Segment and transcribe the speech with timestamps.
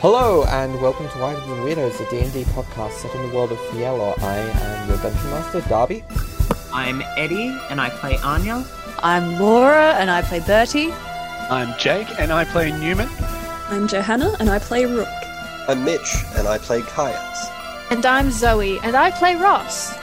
[0.00, 3.58] Hello and welcome to Why Living Weirdos, a D&D podcast set in the world of
[3.58, 4.16] Fiello.
[4.22, 6.04] I am your Dungeon Master, Darby.
[6.72, 8.64] I'm Eddie, and I play Anya.
[9.00, 10.92] I'm Laura, and I play Bertie.
[11.50, 13.08] I'm Jake, and I play Newman.
[13.70, 15.08] I'm Johanna, and I play Rook.
[15.66, 17.48] I'm Mitch, and I play Kayaks.
[17.90, 19.98] And I'm Zoe, and I play Ross.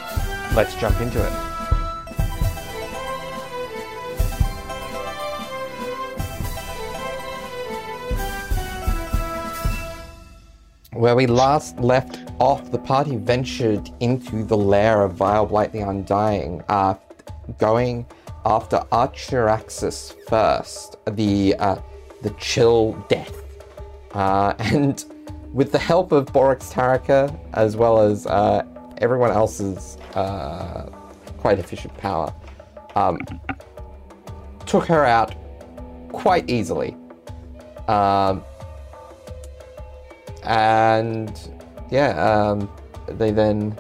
[0.56, 1.55] Let's jump into it.
[11.06, 15.82] Where we last left off, the party ventured into the lair of Vile Blight the
[15.82, 16.96] Undying, uh,
[17.60, 18.08] going
[18.44, 21.76] after Archeraxis first, the uh,
[22.24, 23.36] the chill death,
[24.16, 25.06] uh, and
[25.54, 28.66] with the help of Borix Taraka as well as uh,
[28.98, 30.90] everyone else's uh,
[31.38, 32.34] quite efficient power,
[32.96, 33.20] um,
[34.66, 35.36] took her out
[36.12, 36.98] quite easily.
[37.88, 38.44] Um,
[40.46, 41.50] and
[41.90, 42.70] yeah, um,
[43.08, 43.78] they then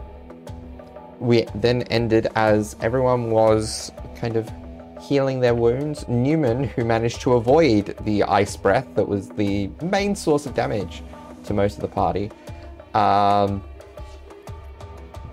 [1.19, 4.49] we then ended as everyone was kind of
[5.01, 6.07] healing their wounds.
[6.07, 11.03] Newman, who managed to avoid the ice breath that was the main source of damage
[11.45, 12.31] to most of the party,
[12.93, 13.63] um,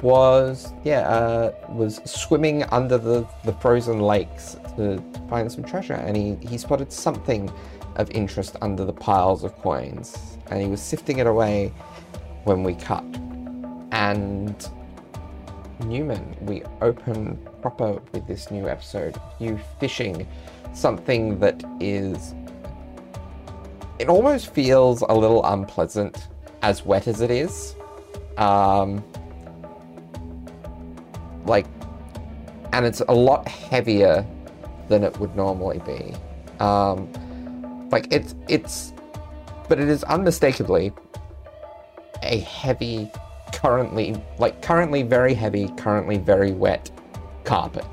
[0.02, 6.17] was yeah uh, was swimming under the, the frozen lakes to find some treasure, and
[6.17, 7.50] he, he spotted something
[7.96, 11.72] of interest under the piles of coins, and he was sifting it away
[12.45, 13.05] when we cut.
[13.91, 14.55] And
[15.84, 19.19] Newman, we open proper with this new episode.
[19.39, 20.27] You fishing
[20.75, 22.34] something that is.
[23.98, 26.28] It almost feels a little unpleasant,
[26.62, 27.75] as wet as it is.
[28.36, 29.03] Um,
[31.47, 31.67] like,
[32.73, 34.27] and it's a lot heavier
[34.89, 36.14] than it would normally be.
[36.61, 37.11] Um,
[37.91, 38.92] like it's it's,
[39.68, 40.92] but it is unmistakably
[42.23, 43.11] a heavy,
[43.52, 46.90] currently like currently very heavy, currently very wet
[47.45, 47.86] carpet.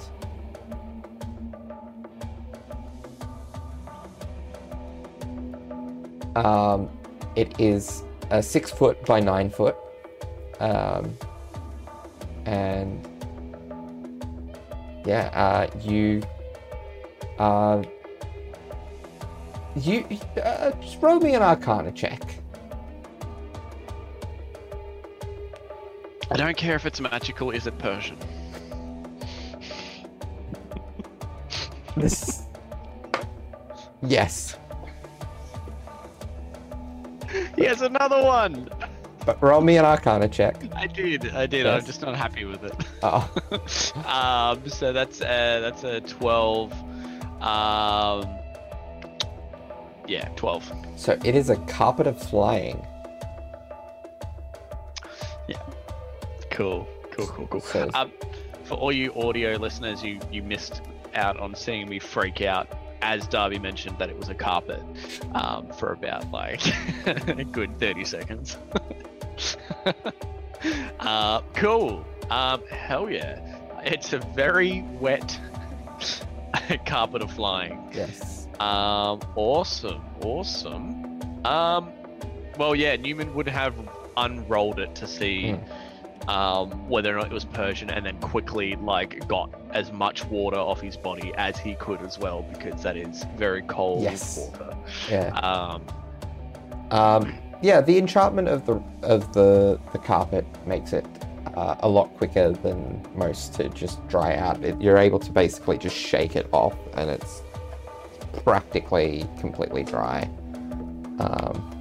[6.35, 6.90] Um,
[7.35, 9.75] it is a six foot by nine foot,
[10.59, 11.18] um,
[12.46, 13.08] and
[15.06, 16.22] yeah, uh, you
[17.40, 17.84] uh,
[19.75, 20.06] you
[20.44, 22.22] uh, just roll me an Arcana check.
[26.31, 28.18] I don't care if it's magical, is it Persian?
[31.97, 32.44] This.
[34.02, 34.56] yes,
[37.58, 38.69] Yes, another one!
[39.25, 40.56] but roll me an Arcana check.
[40.74, 41.66] I did, I did.
[41.66, 41.81] Yes.
[41.81, 42.74] I'm just not happy with it.
[43.03, 43.29] Oh,
[44.06, 46.72] um, so that's uh, that's a 12.
[47.41, 48.39] Um,
[50.09, 50.72] yeah, 12.
[50.97, 52.86] so it is a carpet of flying.
[55.47, 55.62] Yeah.
[56.52, 57.62] Cool, cool, cool, cool.
[57.62, 58.12] So- Um,
[58.66, 60.81] for all you audio listeners, you you missed
[61.16, 62.68] out on seeing me freak out
[63.02, 64.81] as Darby mentioned that it was a carpet
[65.34, 66.62] um, for about like
[67.08, 68.58] a good 30 seconds.
[71.00, 72.06] uh, cool.
[72.30, 73.40] Um, hell yeah.
[73.84, 75.40] It's a very wet
[76.86, 77.90] carpet of flying.
[77.94, 78.39] Yes.
[78.59, 81.22] Um, awesome, awesome.
[81.46, 81.90] Um,
[82.58, 83.74] well, yeah, Newman would have
[84.18, 85.56] unrolled it to see
[86.28, 90.58] um, whether or not it was Persian, and then quickly like got as much water
[90.58, 94.38] off his body as he could as well, because that is very cold Yes.
[94.38, 94.76] water.
[95.09, 95.28] Yeah.
[95.40, 95.81] Um,
[96.91, 101.06] Um, yeah, the enchantment of the of the the carpet makes it
[101.56, 104.64] uh, a lot quicker than most to just dry out.
[104.64, 107.41] It, you're able to basically just shake it off, and it's
[108.44, 110.29] practically completely dry.
[111.19, 111.75] Um,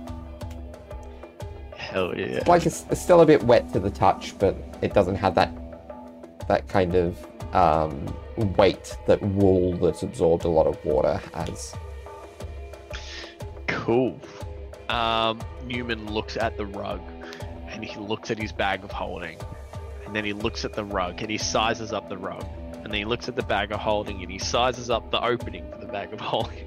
[1.77, 2.43] hell yeah.
[2.47, 5.53] like it's, it's still a bit wet to the touch, but it doesn't have that
[6.49, 8.15] that kind of um,
[8.57, 11.75] weight that wool that's absorbed a lot of water has.
[13.67, 14.19] Cool.
[14.89, 17.01] Um, Newman looks at the rug
[17.69, 19.39] and he looks at his bag of holding.
[20.07, 22.47] And then he looks at the rug and he sizes up the rug.
[22.89, 25.71] And then he looks at the bag of holding and he sizes up the opening
[25.71, 26.65] for the bag of holding.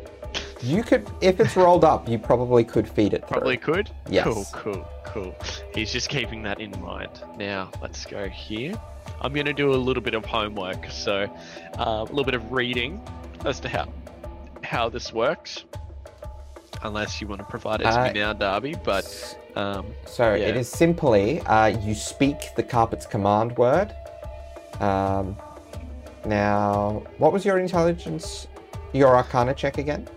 [0.62, 3.22] You could, if it's rolled up, you probably could feed it.
[3.28, 3.38] Through.
[3.40, 3.90] Probably could.
[4.08, 4.26] Yes.
[4.26, 5.36] Cool, cool, cool.
[5.74, 7.10] He's just keeping that in mind.
[7.40, 8.80] Now, let's go here.
[9.22, 11.24] I'm going to do a little bit of homework, so
[11.80, 13.02] uh, a little bit of reading
[13.44, 13.88] as to how
[14.62, 15.66] how this works.
[16.84, 20.50] Unless you want to provide it to Uh, me now, Darby, but um, So Yeah.
[20.50, 23.96] it is simply uh, you speak the carpet's command word.
[24.80, 25.36] Um,
[26.26, 28.48] now, what was your intelligence,
[28.94, 30.08] your Arcana check again?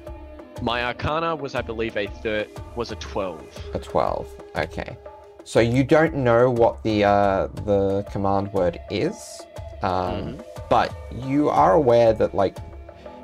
[0.62, 3.44] My Arcana was, I believe, a third was a twelve.
[3.74, 4.28] A 12.
[4.56, 4.96] Okay.
[5.44, 9.42] So you don't know what the uh, the command word is,
[9.82, 12.56] um, but you are aware that like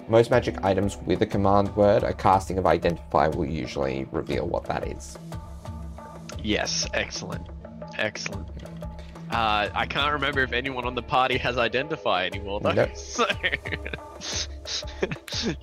[0.09, 4.65] most magic items with a command word, a casting of identify will usually reveal what
[4.65, 5.17] that is.
[6.43, 7.47] Yes, excellent,
[7.97, 8.49] excellent.
[9.31, 12.73] Uh, I can't remember if anyone on the party has identify anymore though.
[12.73, 12.91] Nope.
[12.97, 13.27] So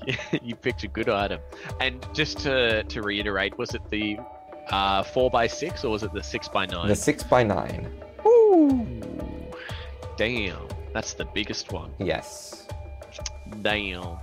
[0.07, 1.41] Yeah, you picked a good item.
[1.79, 4.17] And just to to reiterate, was it the
[4.69, 6.87] uh, four by six or was it the six by nine?
[6.87, 7.91] The six by nine.
[8.25, 9.01] Ooh,
[10.15, 11.93] damn, that's the biggest one.
[11.99, 12.67] Yes.
[13.61, 14.17] Damn.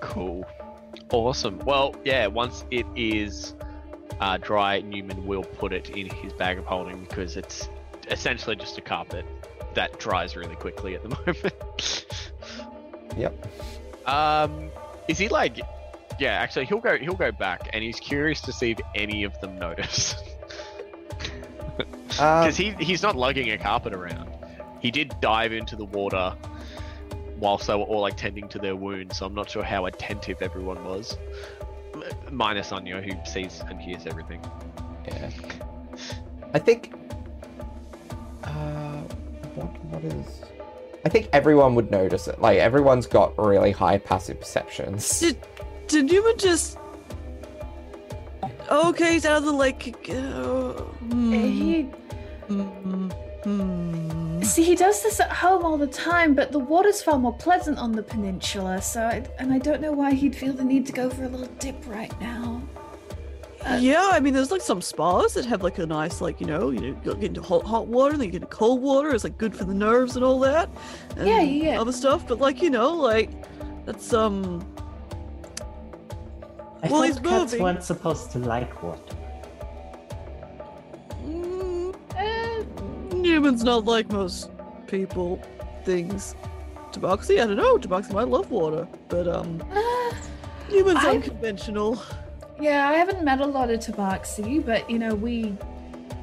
[0.00, 0.46] Cool.
[1.10, 1.58] Awesome.
[1.60, 3.54] Well, yeah, once it is
[4.20, 7.68] uh, dry, Newman will put it in his bag of holding because it's
[8.10, 9.24] essentially just a carpet
[9.74, 12.06] that dries really quickly at the moment.
[13.16, 13.46] Yep.
[14.08, 14.70] um,
[15.08, 15.58] is he like?
[16.18, 16.96] Yeah, actually, he'll go.
[16.98, 20.14] He'll go back, and he's curious to see if any of them notice.
[22.20, 24.28] Um, Because he he's not lugging a carpet around.
[24.80, 26.34] He did dive into the water
[27.38, 30.42] whilst they were all like tending to their wounds, so I'm not sure how attentive
[30.42, 31.16] everyone was.
[31.94, 32.02] M-
[32.32, 34.40] Minus Anya, who sees and hears everything.
[35.06, 35.30] yeah.
[36.54, 36.92] I think.
[38.44, 39.02] Uh,
[39.54, 40.42] what what is?
[41.04, 42.40] I think everyone would notice it.
[42.40, 45.20] Like everyone's got really high passive perceptions.
[45.20, 45.36] Did
[45.86, 46.78] did Newman just?
[48.70, 49.96] Okay, he's out of the lake.
[50.10, 51.82] Uh, hmm, He
[52.48, 53.08] hmm,
[53.44, 54.42] hmm.
[54.42, 57.78] see he does this at home all the time, but the water's far more pleasant
[57.78, 58.82] on the peninsula.
[58.82, 61.28] So, I, and I don't know why he'd feel the need to go for a
[61.28, 62.60] little dip right now.
[63.78, 66.70] Yeah, I mean, there's like some spas that have like a nice, like you know,
[66.70, 69.10] you know, get into hot, hot water, then you get into cold water.
[69.14, 70.68] It's like good for the nerves and all that.
[71.16, 71.80] And Yeah, yeah, yeah.
[71.80, 73.30] Other stuff, but like you know, like
[73.84, 74.64] that's um.
[76.82, 77.62] I Well, thought cats moving.
[77.64, 79.16] weren't supposed to like water.
[81.26, 84.50] mm, Uh, Newman's not like most
[84.86, 85.40] people.
[85.84, 86.34] Things.
[86.92, 87.78] Tabaxi, I don't know.
[87.78, 90.12] Tabaxi might love water, but um, uh,
[90.70, 92.00] Newman's I- unconventional.
[92.60, 95.56] Yeah, I haven't met a lot of Tabaxi, but you know, we,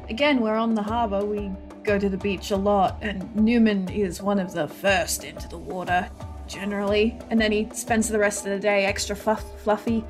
[0.09, 1.23] again, we're on the harbor.
[1.25, 1.51] We
[1.83, 5.57] go to the beach a lot, and Newman is one of the first into the
[5.57, 6.09] water,
[6.47, 7.17] generally.
[7.29, 10.03] And then he spends the rest of the day extra fluff, fluffy.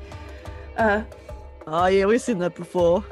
[0.76, 1.02] Uh,
[1.68, 3.04] Ah, yeah, we've seen that before.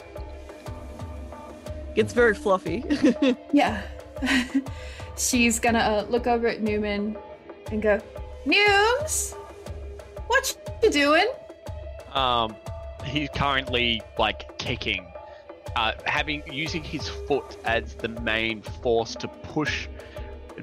[1.97, 2.85] Gets very fluffy.
[3.53, 3.83] Yeah.
[5.17, 7.17] She's gonna uh, look over at Newman
[7.71, 8.01] and go,
[8.47, 9.35] Newms,
[10.29, 11.27] what you doing?
[12.13, 12.55] Um,
[13.05, 15.07] he's currently like kicking,
[15.77, 19.89] uh, having using his foot as the main force to push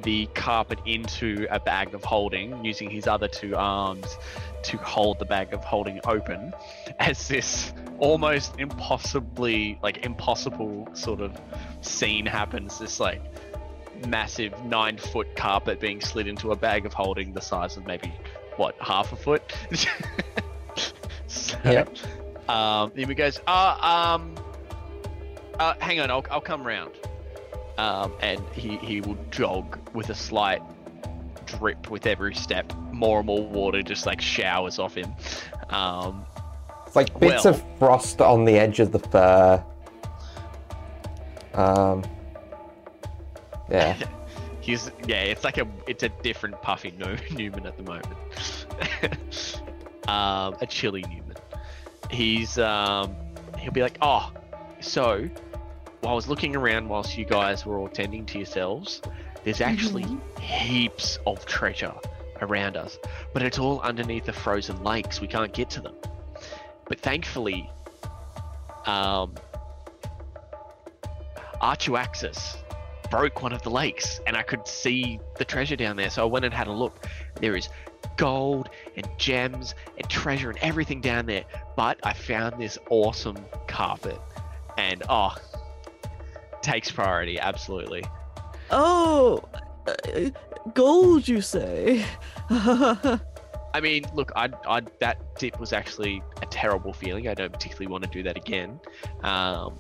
[0.04, 4.18] the carpet into a bag of holding, using his other two arms
[4.64, 6.54] to hold the bag of holding open,
[7.00, 11.40] as this almost impossibly like impossible sort of
[11.82, 12.80] scene happens.
[12.80, 13.22] This like
[14.08, 18.12] massive nine foot carpet being slid into a bag of holding the size of maybe
[18.56, 19.54] what half a foot.
[21.28, 21.96] so, Yep.
[22.52, 24.36] Um, then he goes, "Ah, um,
[25.60, 26.92] uh, hang on, I'll, I'll come round."
[27.78, 30.62] Um, and he he will jog with a slight
[31.46, 32.74] drip with every step.
[32.92, 35.14] More and more water just like showers off him.
[35.70, 36.26] Um,
[36.86, 39.64] It's like bits Well- of frost on the edge of the fur.
[41.54, 42.04] Um.
[43.70, 43.98] Yeah.
[44.62, 48.06] He's yeah, it's like a it's a different puffy no, Newman at the moment.
[50.08, 51.21] um, a chilly Newman.
[52.12, 53.16] He's um
[53.58, 54.32] he'll be like, oh,
[54.80, 55.30] so
[56.02, 59.02] while I was looking around whilst you guys were all tending to yourselves,
[59.44, 60.06] there's actually
[60.40, 61.94] heaps of treasure
[62.42, 62.98] around us,
[63.34, 65.22] but it's all underneath the frozen lakes.
[65.22, 65.96] We can't get to them.
[66.88, 67.70] But thankfully,
[68.86, 69.36] um,
[71.62, 72.58] Archuaxis
[73.12, 76.10] broke one of the lakes and I could see the treasure down there.
[76.10, 77.06] So I went and had a look.
[77.40, 77.70] There is
[78.18, 81.44] gold and gems and treasure and everything down there.
[81.76, 84.20] But I found this awesome carpet
[84.78, 85.36] and oh,
[86.62, 88.04] takes priority, absolutely.
[88.70, 89.44] oh,
[89.88, 90.30] uh,
[90.74, 92.06] gold, you say?
[93.74, 97.28] I mean, look, I, I that dip was actually a terrible feeling.
[97.28, 98.80] I don't particularly want to do that again.
[99.24, 99.80] Um,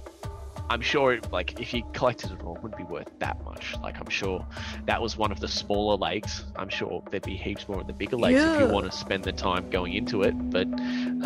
[0.69, 3.75] I'm sure, like, if you collected it all, it wouldn't be worth that much.
[3.81, 4.45] Like, I'm sure
[4.85, 6.45] that was one of the smaller lakes.
[6.55, 9.25] I'm sure there'd be heaps more in the bigger lakes if you want to spend
[9.25, 10.31] the time going into it.
[10.49, 10.67] But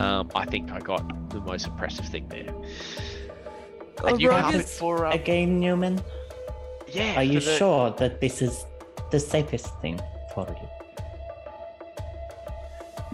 [0.01, 2.53] um, I think I got the most impressive thing there.
[4.03, 4.45] And you Alright.
[4.45, 6.01] have it for um, Again, Newman,
[6.91, 7.15] yeah.
[7.15, 8.65] are you the- sure that this is
[9.11, 9.99] the safest thing
[10.33, 10.67] for you?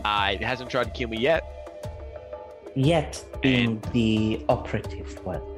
[0.03, 1.43] Uh, it hasn't tried to kill me yet.
[2.73, 5.50] Yet being the operative word there.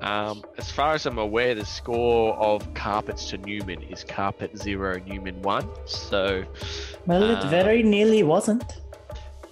[0.00, 5.00] Um, as far as I'm aware, the score of carpets to Newman is carpet zero,
[5.06, 5.68] Newman one.
[5.86, 6.44] So,
[7.06, 8.64] Well, it Uh, very nearly wasn't.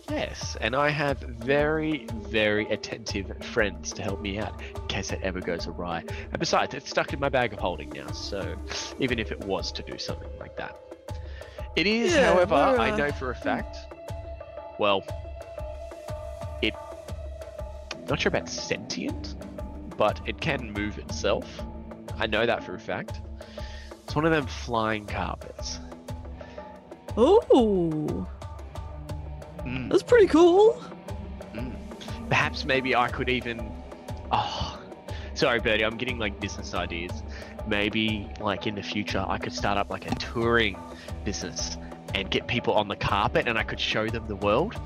[0.09, 5.19] yes, and I have very, very attentive friends to help me out in case it
[5.23, 6.05] ever goes awry.
[6.31, 8.57] And besides, it's stuck in my bag of holding now, so
[9.00, 10.76] even if it was to do something like that,
[11.75, 13.76] it is, Yeah, however, we're, I uh, know for a fact.
[14.79, 15.03] Well,
[16.62, 16.75] it.
[18.09, 19.35] Not sure about sentient,
[19.97, 21.62] but it can move itself.
[22.19, 23.21] I know that for a fact.
[24.05, 25.81] It's one of them flying carpets.
[27.17, 28.26] Oh,
[29.65, 29.91] Mm.
[29.91, 30.81] that's pretty cool.
[32.29, 33.73] Perhaps maybe I could even.
[34.31, 34.79] Oh,
[35.35, 35.85] sorry, Bertie.
[35.85, 37.12] I'm getting like business ideas.
[37.67, 40.79] Maybe like in the future, I could start up like a touring
[41.25, 41.79] business
[42.15, 44.81] and get people on the carpet, and I could show them the world.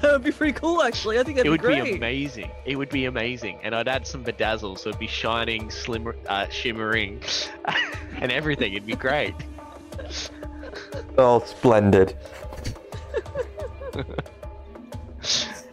[0.02, 1.18] That would be pretty cool, actually.
[1.18, 1.84] I think that'd it would be great.
[1.84, 2.50] be amazing.
[2.64, 6.48] It would be amazing, and I'd add some bedazzle, so it'd be shining, slimmer, uh,
[6.48, 7.22] shimmering,
[8.20, 8.72] and everything.
[8.72, 9.34] It'd be great.
[11.18, 12.16] Oh, splendid.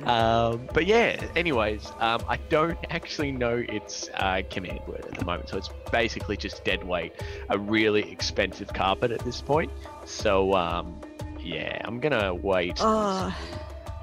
[0.08, 5.26] Um, but yeah, anyways, um, I don't actually know its uh, command word at the
[5.26, 7.14] moment, so it's basically just dead weight,
[7.50, 9.70] a really expensive carpet at this point.
[10.06, 11.00] So um,
[11.42, 12.78] yeah, I'm gonna wait.
[12.80, 13.38] Ah,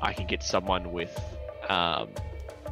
[0.05, 1.19] I can get someone with
[1.69, 2.09] um,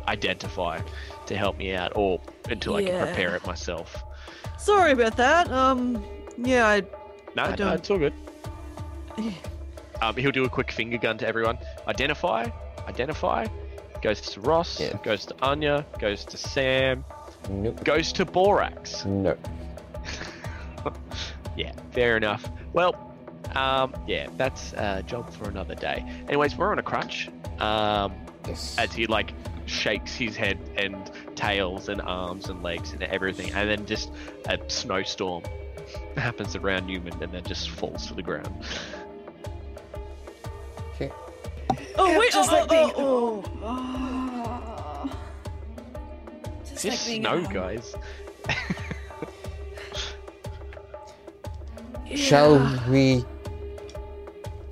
[0.06, 0.78] identify
[1.26, 2.20] to help me out, or
[2.50, 4.04] until I can prepare it myself.
[4.58, 5.50] sorry about that.
[5.50, 6.04] Um,
[6.36, 6.80] yeah, I
[7.34, 8.12] No, I don't- it's all good.
[10.02, 11.58] Um, he'll do a quick finger gun to everyone.
[11.88, 12.48] Identify,
[12.88, 13.46] identify.
[14.02, 14.80] Goes to Ross.
[14.80, 14.96] Yeah.
[15.04, 15.86] Goes to Anya.
[16.00, 17.04] Goes to Sam.
[17.48, 17.84] Nope.
[17.84, 19.04] Goes to Borax.
[19.06, 19.36] No.
[21.56, 22.48] Yeah, fair enough.
[22.72, 23.11] Well,
[23.54, 26.04] um, yeah, that's a job for another day.
[26.28, 27.28] Anyways, we're on a crunch.
[27.58, 28.12] Um,
[28.48, 28.74] Yes.
[28.76, 29.34] as he like
[29.66, 34.10] shakes his head and tails and arms and legs and everything, and then just
[34.48, 35.44] a snowstorm
[36.16, 38.52] happens around Newman and then just falls to the ground.
[40.96, 41.12] Okay.
[41.96, 42.32] Oh wait!
[42.32, 45.18] just oh, like oh, being- oh, Oh.
[46.72, 47.84] It's Just like snow, at
[52.06, 52.16] home.
[52.16, 53.24] Shall we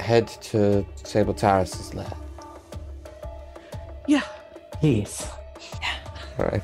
[0.00, 2.12] head to Sable Terrace's lair?
[4.06, 4.22] yeah.
[4.80, 5.26] Please.
[6.38, 6.62] Alright.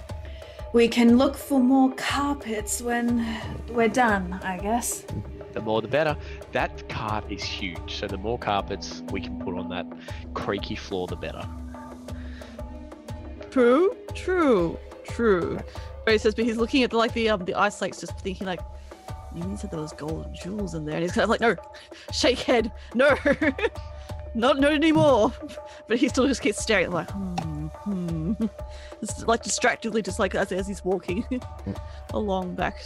[0.73, 3.27] We can look for more carpets when
[3.71, 5.05] we're done, I guess.
[5.53, 6.17] The more the better.
[6.53, 9.87] That cart is huge, so the more carpets we can put on that
[10.35, 11.47] creaky floor, the better.
[13.51, 15.59] True, true, true.
[16.05, 18.19] But he says, but he's looking at the, like the um the ice lakes, just
[18.21, 18.61] thinking like,
[19.37, 21.41] you mean said there was gold and jewels in there, and he's kind of like,
[21.41, 21.55] no,
[22.11, 23.15] shake head, no,
[24.35, 25.33] not not anymore.
[25.87, 28.33] But he still just keeps staring, like, hmm, hmm,
[29.03, 31.25] It's like distractedly, just like as as he's walking
[32.15, 32.77] along back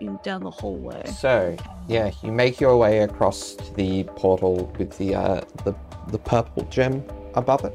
[0.00, 1.04] in down the hallway.
[1.06, 5.74] So, yeah, you make your way across to the portal with the uh, the,
[6.08, 7.74] the purple gem above it.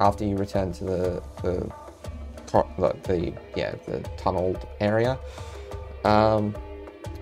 [0.00, 1.72] After you return to the the,
[2.52, 5.18] the, the yeah the tunneled area,
[6.04, 6.54] um,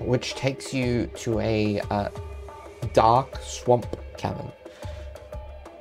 [0.01, 2.09] which takes you to a uh,
[2.93, 4.51] dark swamp cavern.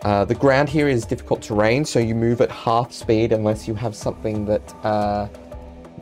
[0.02, 3.76] Uh, the ground here is difficult terrain, so you move at half speed unless you
[3.76, 5.28] have something that uh,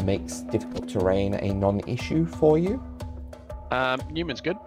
[0.03, 2.81] makes difficult terrain a non-issue for you.
[3.71, 4.57] Um, Newman's good.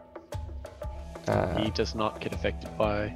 [1.28, 3.14] Uh, He does not get affected by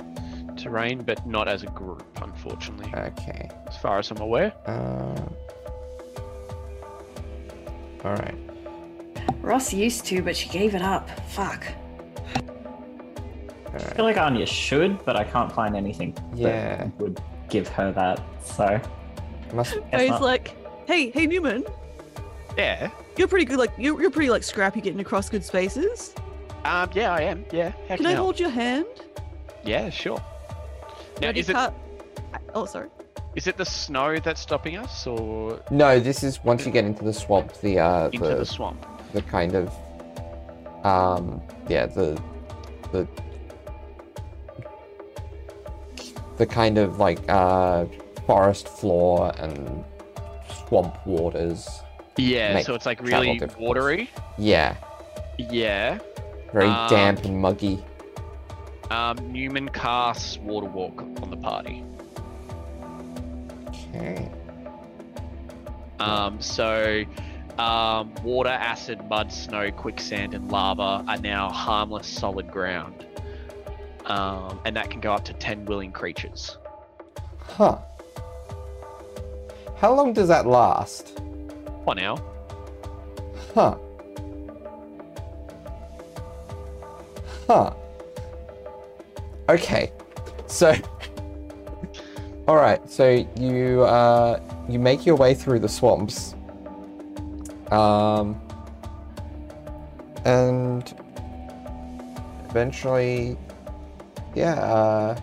[0.56, 3.50] terrain, but not as a group, unfortunately, okay.
[3.66, 4.52] as far as I'm aware.
[4.66, 5.20] Uh,
[8.04, 8.43] all right.
[9.40, 11.09] Ross used to, but she gave it up.
[11.31, 11.64] Fuck.
[13.73, 16.76] I feel like Anya should, but I can't find anything Yeah.
[16.76, 18.21] that would give her that.
[18.43, 18.81] So
[19.52, 19.76] Must.
[19.93, 21.64] And he's not- like, hey, hey Newman,
[22.57, 22.90] Yeah.
[23.16, 23.59] you're pretty good.
[23.59, 26.14] Like you're you're pretty like scrappy getting across good spaces.
[26.64, 27.45] Um, yeah, I am.
[27.52, 27.71] Yeah.
[27.71, 28.25] How Can can I help?
[28.25, 28.87] hold your hand?
[29.64, 30.23] Yeah, sure.
[31.21, 31.75] Now, Ready, is it cut.
[32.54, 32.88] Oh, sorry.
[33.35, 37.02] is it the snow that's stopping us, or No, this is once you get into
[37.04, 37.52] the swamp.
[37.61, 38.87] The uh, into the, the swamp?
[39.14, 39.73] The kind of
[40.85, 42.21] um, yeah, the
[42.92, 43.09] the
[46.37, 47.87] the kind of like uh
[48.26, 49.85] forest floor and
[50.66, 51.68] swamp waters.
[52.16, 52.61] Yeah.
[52.61, 54.11] So it's like really watery.
[54.37, 54.76] Yeah,
[55.38, 55.99] Yeah.
[56.52, 57.83] very Um, damp and muggy.
[58.90, 61.83] Um, Newman casts water walk on the party.
[63.94, 64.30] Okay.
[65.99, 67.04] Um, so,
[67.58, 73.06] um, water, acid, mud, snow, quicksand, and lava are now harmless solid ground.
[74.06, 76.58] Um, and that can go up to 10 willing creatures.
[77.38, 77.78] Huh.
[79.76, 81.18] How long does that last?
[81.84, 82.20] One hour.
[83.54, 83.76] Huh.
[87.46, 87.75] Huh.
[89.49, 89.92] Okay.
[90.46, 90.75] So
[92.49, 92.80] All right.
[92.90, 96.34] So you uh you make your way through the swamps.
[97.73, 98.40] Um
[100.25, 100.94] and
[102.49, 103.37] eventually
[104.35, 105.21] yeah, uh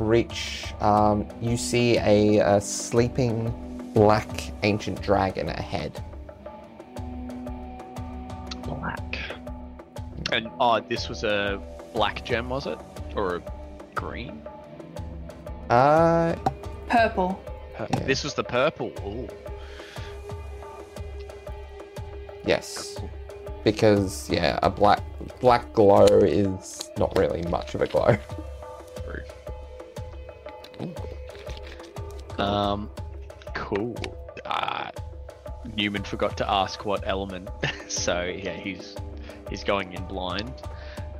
[0.00, 3.50] reach um you see a, a sleeping
[3.94, 4.28] black
[4.62, 6.02] ancient dragon ahead.
[8.62, 9.18] Black.
[10.32, 11.60] And oh, this was a
[11.92, 12.78] black gem, was it,
[13.14, 13.42] or a
[13.94, 14.42] green?
[15.70, 16.34] Uh
[16.88, 17.40] Purple.
[17.74, 17.98] Pur- Yeah.
[18.00, 18.92] This was the purple.
[19.06, 19.28] Ooh.
[22.46, 22.98] Yes.
[23.64, 25.02] Because yeah, a black
[25.40, 28.16] black glow is not really much of a glow.
[32.38, 32.90] Um,
[33.54, 33.96] cool.
[34.44, 34.90] Uh,
[35.76, 37.48] Newman forgot to ask what element,
[37.88, 38.96] so yeah, he's
[39.48, 40.52] he's going in blind.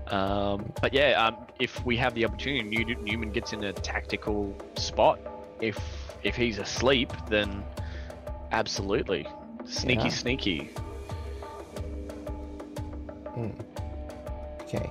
[0.08, 4.54] Um, but yeah, um, if we have the opportunity, New- Newman gets in a tactical
[4.76, 5.18] spot.
[5.60, 5.78] If
[6.24, 7.64] if he's asleep, then
[8.52, 9.26] absolutely
[9.64, 10.08] sneaky, Yeah.
[10.10, 10.70] sneaky.
[13.34, 13.50] Hmm.
[14.62, 14.90] Okay.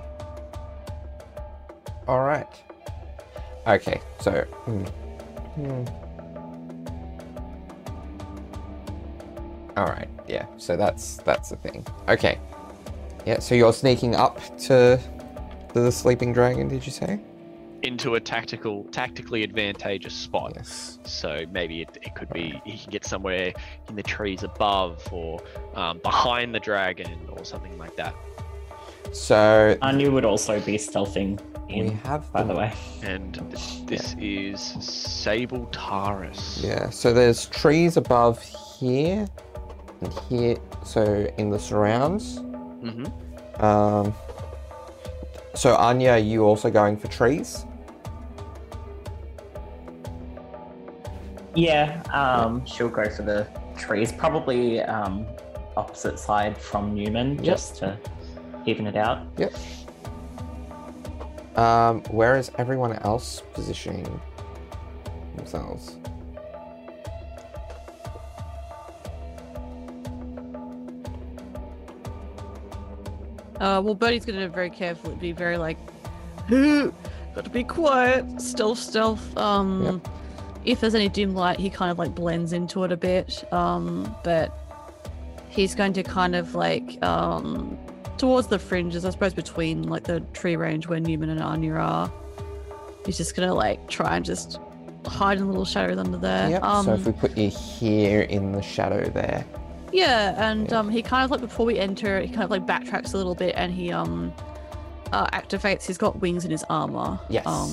[2.06, 2.46] All right.
[3.66, 4.00] Okay.
[4.20, 4.42] So.
[4.42, 4.84] Hmm.
[5.54, 5.84] Hmm.
[9.76, 10.08] All right.
[10.28, 10.46] Yeah.
[10.58, 11.86] So that's that's the thing.
[12.08, 12.38] Okay.
[13.26, 13.40] Yeah.
[13.40, 15.00] So you're sneaking up to
[15.72, 16.68] the sleeping dragon.
[16.68, 17.20] Did you say?
[17.84, 20.52] Into a tactical, tactically advantageous spot.
[20.56, 20.98] Yes.
[21.04, 23.52] So maybe it, it could be he can get somewhere
[23.88, 25.42] in the trees above or
[25.74, 28.14] um, behind the dragon or something like that.
[29.12, 32.72] So Anu would also be stealthing we in, have by the the way.
[33.02, 36.60] And th- this is Sable Taurus.
[36.62, 39.26] Yeah, so there's trees above here
[40.00, 42.38] and here, so in the surrounds.
[42.38, 43.64] Mm-hmm.
[43.64, 44.14] Um,
[45.54, 47.64] so Anya, are you also going for trees?
[51.54, 55.26] Yeah, um, she'll go for the trees, probably um,
[55.76, 57.98] opposite side from Newman, just to
[58.66, 59.26] even it out.
[59.36, 59.54] Yep.
[61.56, 64.20] Um, where is everyone else positioning
[65.36, 65.96] themselves?
[73.60, 75.78] Uh, well, Bertie's gonna very carefully be very like,
[76.48, 76.92] who?
[77.34, 79.36] got to be quiet, stealth, stealth.
[79.36, 80.00] Um,
[80.64, 83.44] if there's any dim light, he kind of like blends into it a bit.
[83.52, 84.52] Um, but
[85.48, 87.78] he's going to kind of like um
[88.18, 92.12] towards the fringes, I suppose, between like the tree range where Newman and Anya are.
[93.06, 94.58] He's just gonna like try and just
[95.06, 96.50] hide in little shadows under there.
[96.50, 96.62] Yep.
[96.62, 99.44] Um, so if we put you here in the shadow there.
[99.92, 100.78] yeah, and Yeah.
[100.78, 103.34] um, he kind of like before we enter, he kind of like backtracks a little
[103.34, 104.32] bit, and he um
[105.12, 105.86] uh, activates.
[105.86, 107.20] He's got wings in his armor.
[107.28, 107.46] Yes.
[107.46, 107.70] Um,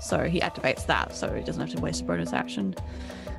[0.00, 2.74] so he activates that, so he doesn't have to waste a bonus action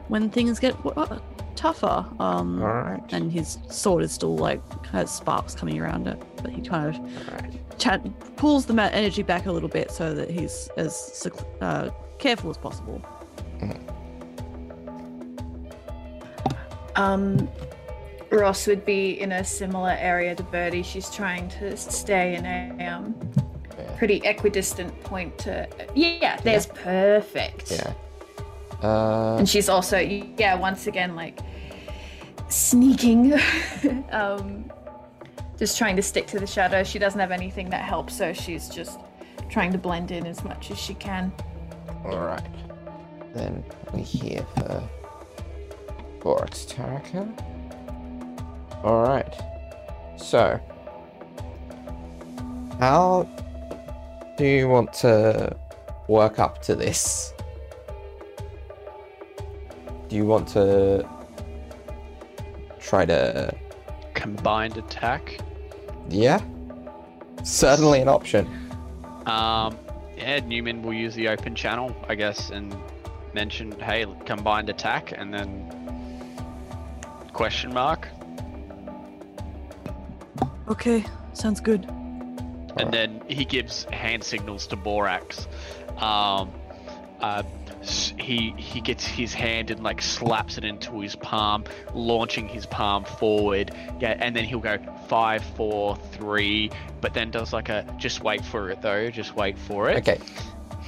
[0.08, 1.20] when things get uh,
[1.56, 2.06] tougher.
[2.20, 3.04] Um, All right.
[3.12, 7.02] and his sword is still like has sparks coming around it, but he kind of
[7.02, 7.80] All right.
[7.80, 8.02] chat,
[8.38, 11.90] pulls the energy back a little bit so that he's as sec- uh,
[12.20, 13.02] careful as possible.
[16.96, 17.48] Um,
[18.32, 20.84] Ross would be in a similar area to Bertie.
[20.84, 23.44] She's trying to stay in a um, Yeah.
[23.98, 25.68] Pretty equidistant point to.
[25.96, 27.72] Yeah, there's perfect.
[27.72, 27.94] Yeah.
[28.82, 31.40] Uh, And she's also, yeah, once again, like
[32.48, 33.34] sneaking,
[34.12, 34.72] um,
[35.58, 36.84] just trying to stick to the shadow.
[36.84, 39.00] She doesn't have anything that helps, so she's just
[39.50, 41.32] trying to blend in as much as she can.
[42.06, 42.42] all right.
[43.34, 44.84] Then we here for
[46.22, 47.28] Borax Taraka.
[48.84, 49.34] All right.
[50.18, 50.60] So,
[52.80, 53.28] how
[54.38, 55.56] do you want to
[56.08, 57.34] work up to this?
[60.08, 61.08] Do you want to
[62.80, 63.54] try to?
[64.14, 65.40] Combined attack.
[66.10, 66.40] Yeah,
[67.44, 68.48] certainly an option.
[69.26, 69.78] Um,
[70.16, 72.76] yeah, Newman will use the open channel, I guess, and
[73.34, 75.74] mention, hey, combined attack, and then
[77.34, 78.08] question mark,
[80.70, 81.90] Okay, sounds good.
[82.80, 85.48] And then he gives hand signals to Borax.
[85.98, 86.52] Um,
[87.22, 87.44] uh,
[88.18, 91.64] he he gets his hand and like slaps it into his palm,
[91.94, 93.72] launching his palm forward.
[94.00, 98.44] Yeah, and then he'll go five, four, three, but then does like a just wait
[98.44, 99.98] for it though, just wait for it.
[99.98, 100.20] Okay.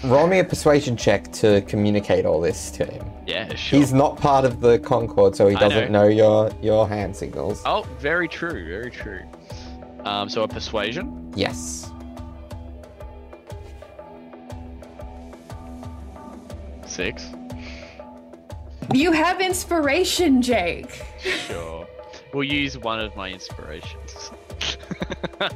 [0.03, 3.05] roll me a persuasion check to communicate all this to him.
[3.27, 3.79] Yeah, sure.
[3.79, 6.03] He's not part of the Concord, so he doesn't know.
[6.03, 6.09] know.
[6.09, 7.61] your your hand signals.
[7.65, 9.21] Oh, very true, very true.
[10.05, 11.31] Um, so a persuasion.
[11.35, 11.91] Yes.
[16.85, 17.29] Six.
[18.93, 21.03] You have inspiration, Jake.
[21.19, 21.87] Sure.
[22.33, 24.31] We'll use one of my inspirations.
[25.41, 25.51] uh,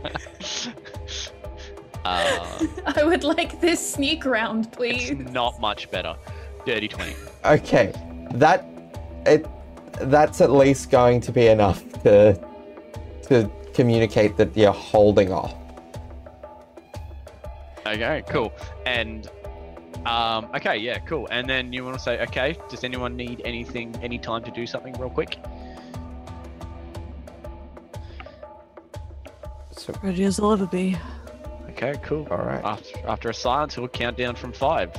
[2.85, 5.11] I would like this sneak round, it's please.
[5.31, 6.15] not much better.
[6.65, 7.15] Dirty 20.
[7.45, 7.91] Okay,
[8.35, 8.65] that
[9.25, 9.45] it
[10.01, 12.33] that's at least going to be enough to
[13.23, 15.55] to communicate that you're holding off.
[17.85, 18.53] Okay, cool.
[18.85, 19.29] And
[20.05, 21.27] um, okay, yeah, cool.
[21.31, 24.65] And then you want to say, okay, does anyone need anything, any time to do
[24.65, 25.37] something real quick?
[29.71, 30.97] So, Ready as I'll ever be.
[31.71, 32.27] Okay, cool.
[32.31, 32.63] all right.
[32.63, 34.91] After after a silence, he'll count down from five,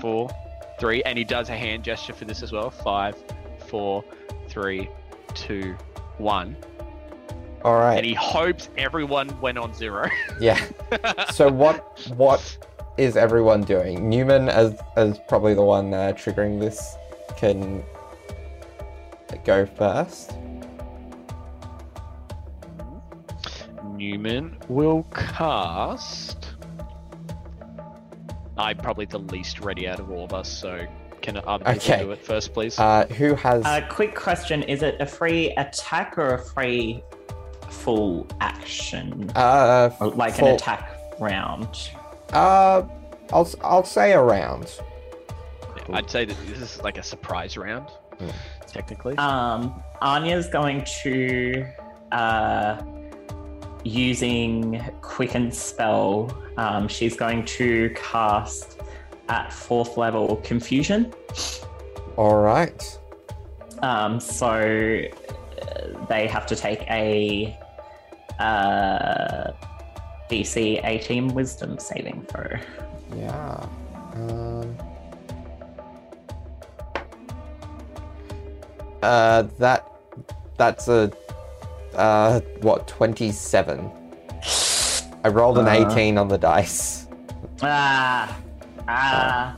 [0.00, 0.30] four,
[0.78, 2.70] three, and he does a hand gesture for this as well.
[2.70, 3.16] Five,
[3.66, 4.04] four,
[4.48, 4.88] three,
[5.34, 5.76] two,
[6.18, 6.56] one.
[7.64, 7.96] All right.
[7.96, 10.08] And he hopes everyone went on zero.
[10.40, 10.58] Yeah.
[11.32, 12.40] so what what
[12.96, 14.08] is everyone doing?
[14.08, 16.96] Newman, as as probably the one uh, triggering this,
[17.36, 17.82] can
[19.44, 20.32] go first.
[23.96, 26.50] Newman will cast.
[28.56, 30.86] I'm probably the least ready out of all of us, so
[31.20, 32.02] can other people Okay.
[32.04, 32.78] do it first, please?
[32.78, 33.64] Uh, who has?
[33.64, 37.02] Uh, quick question: Is it a free attack or a free
[37.70, 39.30] full action?
[39.36, 41.90] uh, like full- an attack round?
[42.32, 42.82] Uh,
[43.32, 44.70] I'll s- I'll say around.
[45.88, 48.28] Yeah, I'd say that this is like a surprise round, Hmm.
[48.66, 49.16] technically.
[49.18, 51.66] Um, Anya's going to
[52.12, 52.80] uh,
[53.84, 56.30] using quicken spell.
[56.56, 58.80] Um, she's going to cast
[59.28, 61.12] at fourth level confusion.
[62.16, 62.98] All right.
[63.82, 65.02] Um, so
[66.08, 67.56] they have to take a
[68.38, 69.52] uh,
[70.30, 72.46] DC 18 Wisdom saving throw.
[73.16, 73.66] Yeah.
[74.14, 74.76] Um.
[79.02, 79.86] Uh, that
[80.56, 81.10] that's a
[81.94, 83.90] uh what twenty seven.
[85.24, 85.72] I rolled an Uh.
[85.72, 87.06] eighteen on the dice.
[87.62, 88.36] Ah,
[88.88, 89.56] ah.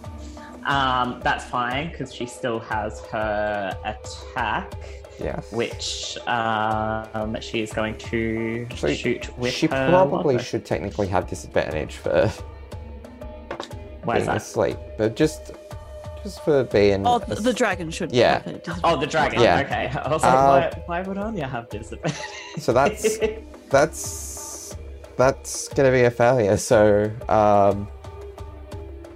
[0.66, 4.72] Um, that's fine because she still has her attack,
[5.20, 5.52] Yes.
[5.52, 10.42] which um, she's going to Actually, shoot with she her probably longbow.
[10.42, 12.28] should technically have disadvantage for
[14.04, 14.36] Why is being that?
[14.36, 15.52] asleep, but just
[16.22, 17.06] just for being.
[17.06, 18.12] Oh, as- the, the dragon should.
[18.12, 18.42] Yeah.
[18.42, 18.80] have.
[18.84, 19.40] Oh, the dragon.
[19.40, 19.60] Yeah.
[19.60, 19.88] Okay.
[20.04, 22.18] I was like, Uh, why, why would Anya have disadvantage?
[22.58, 23.18] So that's
[23.70, 24.76] that's
[25.16, 26.56] that's gonna be a failure.
[26.56, 27.88] So um,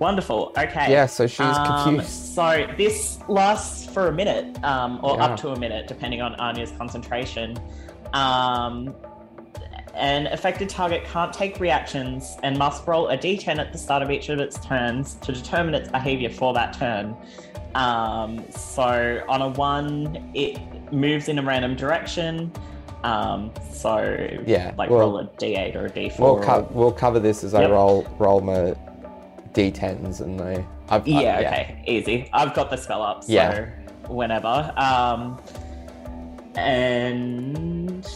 [0.08, 0.52] wonderful.
[0.58, 0.92] Okay.
[0.92, 2.10] yeah, so she's Um, confused.
[2.34, 5.24] So this lasts for a minute, um, or Yeah.
[5.24, 7.56] up to a minute, depending on Anya's concentration.
[8.12, 8.94] Um,
[9.94, 14.10] an affected target can't take reactions and must roll a d10 at the start of
[14.10, 17.16] each of its turns to determine its behavior for that turn.
[17.76, 20.58] Um, so on a one, it
[20.92, 22.52] moves in a random direction.
[23.04, 26.18] Um, so Yeah, like well- roll a d8 or a d4.
[26.18, 28.74] We'll or- co- we'll cover this as I roll roll my
[29.54, 30.64] d10s and I.
[30.88, 32.28] I've, I- Yeah, okay, easy.
[32.32, 33.66] I've got the spell up, so Yeah.
[34.08, 34.72] whenever.
[34.76, 35.40] Um,
[36.56, 38.06] and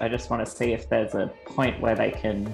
[0.00, 2.52] I just want to see if there's a point where they can,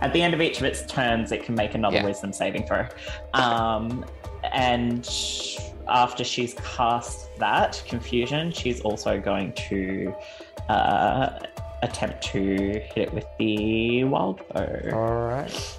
[0.00, 2.04] at the end of each of its turns, it can make another Yeah.
[2.04, 2.86] Wisdom saving throw.
[3.34, 4.04] Um,
[4.52, 5.08] and
[5.88, 10.14] after she's cast that confusion, she's also going to
[10.68, 11.38] uh,
[11.82, 15.78] attempt to hit it with the wild bow, All right.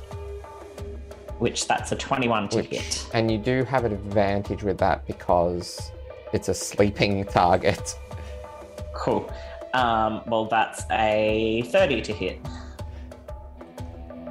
[1.39, 3.07] Which that's a 21 to Which, hit.
[3.13, 5.91] and you do have an advantage with that because
[6.33, 7.97] it's a sleeping target.
[8.93, 9.31] Cool.
[9.73, 12.39] Um, well, that's a 30 to hit.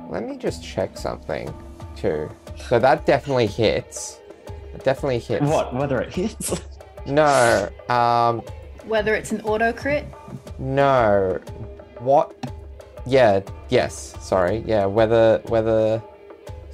[0.08, 1.52] Let me just check something
[1.96, 2.28] too.
[2.68, 4.20] So that definitely hits.
[4.74, 5.44] It definitely hits.
[5.44, 5.74] What?
[5.74, 6.60] Whether it hits?
[7.08, 7.68] No.
[7.88, 8.42] Um.
[8.88, 10.04] Whether it's an auto crit,
[10.58, 11.38] No.
[12.00, 12.34] What?
[13.06, 13.42] Yeah.
[13.68, 14.16] Yes.
[14.20, 14.64] Sorry.
[14.66, 14.86] Yeah.
[14.86, 16.02] Whether whether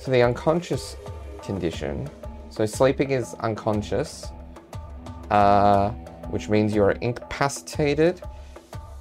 [0.02, 0.96] so the unconscious
[1.44, 2.10] condition.
[2.50, 4.26] So sleeping is unconscious,
[5.30, 5.90] uh,
[6.30, 8.20] which means you are incapacitated.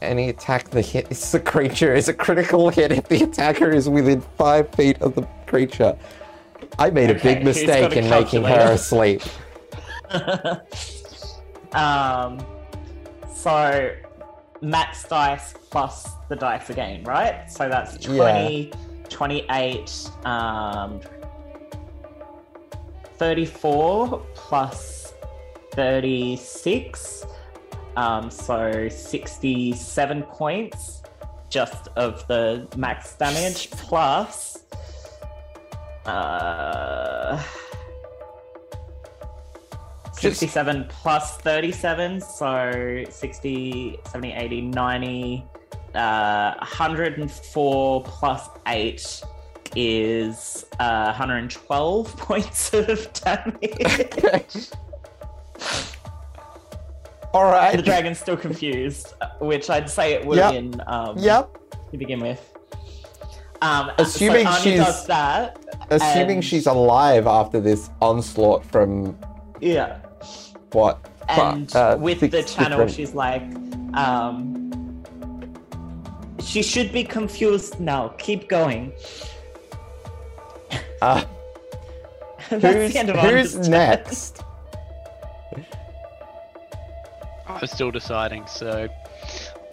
[0.04, 4.22] Any attack that hits the creature is a critical hit if the attacker is within
[4.38, 5.98] five feet of the creature.
[6.78, 9.24] I made a Okay, big mistake in making her asleep.
[11.74, 12.46] um,
[13.34, 13.92] so
[14.62, 17.52] max dice plus the dice again, right?
[17.52, 18.72] So that's Yeah.
[19.12, 21.00] 20, 28, um,
[23.18, 25.14] 34 plus
[25.74, 27.26] 36.
[27.98, 31.02] Um, so 67 points
[31.50, 34.64] just of the max damage plus
[36.06, 37.44] uh,
[40.14, 45.46] 67 plus 37 so 60 70 80 90
[45.96, 49.22] uh, 104 plus 8
[49.76, 54.70] is uh, 112 points of damage
[57.34, 57.76] All right.
[57.78, 60.54] the dragon's still confused which i'd say it would Yep.
[60.54, 61.58] have been um, Yep.
[61.92, 62.46] to begin with
[63.62, 65.58] um, Assuming so she's- does that
[65.90, 69.18] Assuming and- she's alive after this onslaught from
[69.62, 70.00] yeah
[70.74, 71.08] what?
[71.30, 73.44] and uh, with six the channel different- she's like
[73.94, 74.61] um
[76.52, 78.10] she should be confused now.
[78.18, 78.92] Keep going.
[81.02, 81.24] Uh,
[82.50, 84.44] That's who's the end of who's next?
[87.48, 88.90] I'm still deciding, so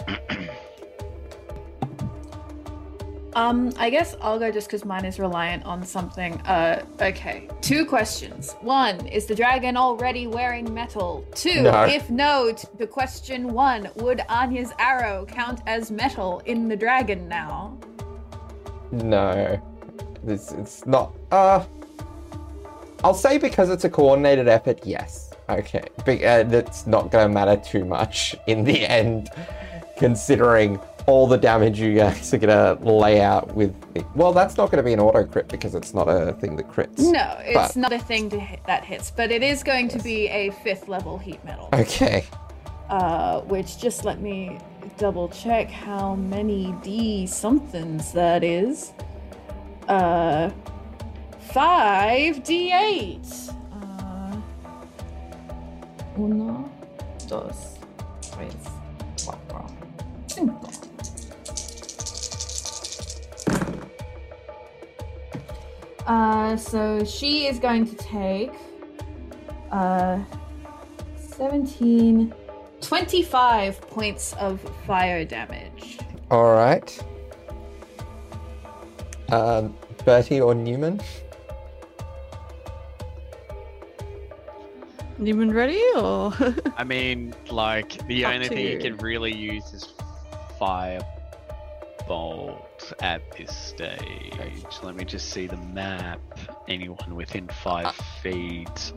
[3.38, 6.34] Um, I guess I'll go just because mine is reliant on something.
[6.40, 7.46] Uh, okay.
[7.60, 8.54] Two questions.
[8.62, 11.24] One, is the dragon already wearing metal?
[11.36, 11.84] Two, No.
[11.84, 17.28] if no, t- the question one, would Anya's arrow count as metal in the dragon
[17.28, 17.78] now?
[18.90, 19.60] No,
[20.26, 21.12] it's it's not.
[21.30, 21.64] Uh,
[23.04, 24.80] I'll say because it's a coordinated effort.
[24.84, 25.30] Yes.
[25.48, 25.84] Okay.
[26.04, 29.30] But uh, that's not going to matter too much in the end,
[29.96, 33.74] considering all the damage you guys are going to lay out with.
[34.14, 36.68] Well, that's not going to be an auto crit because it's not a thing that
[36.68, 36.98] crits.
[36.98, 39.98] No, it's But- not a thing to hit that hits, but it is going to
[40.00, 41.70] be a fifth level heat metal.
[41.72, 42.24] Okay.
[42.90, 44.58] Uh, which just let me
[44.98, 48.92] double check how many D somethings that is.
[49.88, 50.50] Uh,
[51.40, 53.54] five D8.
[53.72, 54.36] Uh,
[56.18, 56.70] uno,
[57.26, 57.78] dos,
[58.20, 58.54] tres,
[66.08, 68.50] Uh, so she is going to take
[69.70, 70.18] uh
[71.16, 72.34] 17
[72.80, 75.98] 25 points of fire damage.
[76.30, 77.04] All right.
[79.30, 81.00] Um, Bertie or Newman?
[85.18, 86.32] Newman ready or?
[86.76, 88.78] I mean, like the Up only thing you you.
[88.78, 89.92] can really use is
[93.00, 94.64] at this stage.
[94.82, 96.20] Let me just see the map.
[96.68, 98.92] Anyone within five feet.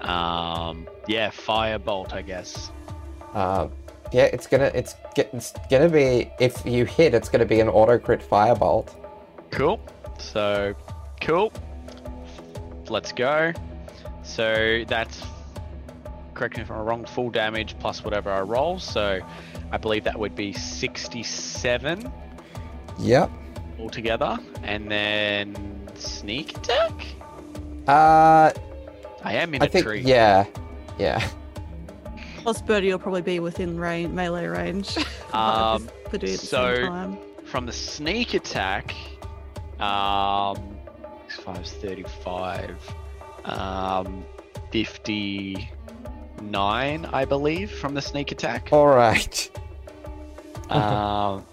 [0.00, 2.70] Um, yeah, firebolt, I guess.
[3.32, 3.68] Uh,
[4.12, 7.68] yeah, it's gonna it's, get, it's gonna be if you hit, it's gonna be an
[7.68, 8.94] auto crit firebolt.
[9.50, 9.80] Cool.
[10.18, 10.74] So,
[11.20, 11.52] cool.
[12.88, 13.52] Let's go.
[14.22, 15.22] So that's
[16.34, 17.04] correct me if I'm wrong.
[17.06, 18.78] Full damage plus whatever I roll.
[18.78, 19.20] So
[19.72, 22.12] I believe that would be 67
[22.98, 23.30] Yep.
[23.78, 25.54] All together, and then
[25.94, 26.92] sneak attack.
[27.88, 28.50] Uh,
[29.22, 30.00] I am in I a think tree.
[30.00, 30.44] yeah,
[30.98, 31.26] yeah.
[32.38, 34.96] Plus, Bertie will probably be within range, melee range.
[35.34, 37.18] Um, Could do it at the so- same time.
[37.46, 38.94] From the sneak attack,
[39.80, 40.56] um,
[41.28, 42.76] five is 35,
[43.44, 44.24] um,
[44.70, 48.68] 59, I believe, from the sneak attack.
[48.72, 49.50] All right.
[50.70, 51.44] Um,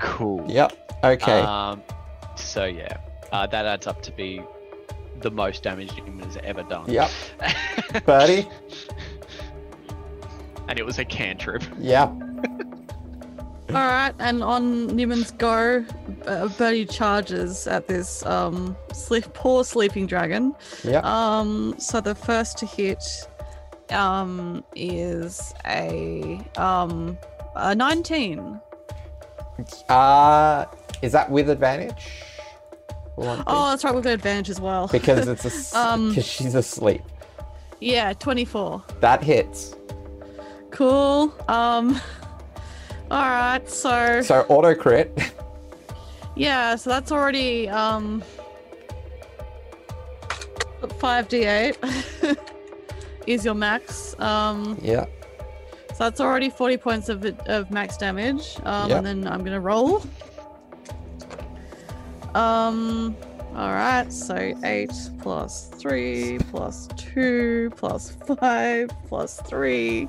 [0.00, 0.44] cool.
[0.48, 1.00] Yep.
[1.04, 1.40] Okay.
[1.40, 1.82] Um,
[2.36, 2.98] so yeah,
[3.32, 4.42] uh, that adds up to be
[5.20, 6.90] the most damage Newman has ever done.
[6.90, 7.10] Yep.
[8.04, 8.48] Bertie.
[10.68, 11.62] and it was a cantrip.
[11.78, 12.08] Yep.
[13.70, 15.84] All right, and on Newman's go,
[16.26, 20.54] uh, Bertie charges at this um sleep, poor sleeping dragon.
[20.84, 21.04] Yep.
[21.04, 23.04] Um, so the first to hit
[23.90, 27.18] um is a um
[27.56, 28.60] a 19.
[29.88, 30.66] Uh,
[31.02, 32.08] is that with advantage?
[33.14, 33.44] For one thing?
[33.46, 34.88] Oh, that's right, with advantage as well.
[34.88, 37.02] Because it's a, Um, because she's asleep.
[37.80, 38.82] yeah, 24.
[39.00, 39.74] That hits.
[40.70, 41.32] Cool.
[41.48, 42.00] Um.
[43.10, 45.32] All right, so So auto crit.
[46.36, 48.22] yeah, so that's already um.
[50.98, 51.76] Five d eight
[53.26, 54.14] is your max.
[54.20, 55.06] Um, yeah.
[55.98, 58.56] So that's already forty points of of max damage.
[58.62, 58.98] Um, Yep.
[58.98, 60.02] and then I'm gonna roll.
[62.34, 63.16] Um.
[63.56, 70.08] All right, so eight plus three plus two plus five plus three.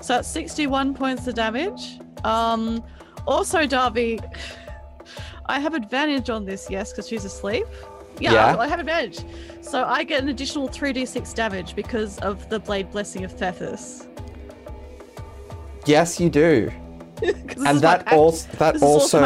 [0.00, 1.98] So that's 61 points of damage.
[2.22, 2.84] Um,
[3.26, 4.20] also, Darby,
[5.46, 7.66] I have advantage on this, yes, because she's asleep.
[8.20, 8.56] Yeah, Yeah.
[8.58, 9.24] I have advantage.
[9.62, 14.06] So I get an additional 3d6 damage because of the Blade Blessing of Thethys.
[15.86, 16.70] Yes, you do.
[17.22, 19.20] and is my that also that also,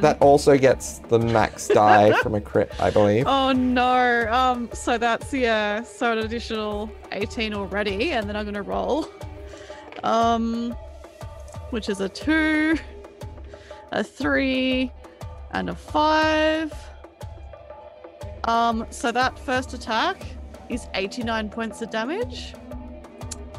[0.00, 3.26] that also gets the max die from a crit, I believe.
[3.26, 4.26] Oh no.
[4.32, 9.06] Um so that's yeah, so an additional 18 already, and then I'm gonna roll.
[10.02, 10.74] Um
[11.70, 12.76] which is a two,
[13.92, 14.90] a three,
[15.52, 16.72] and a five.
[18.44, 20.20] Um, so that first attack
[20.68, 22.54] is 89 points of damage.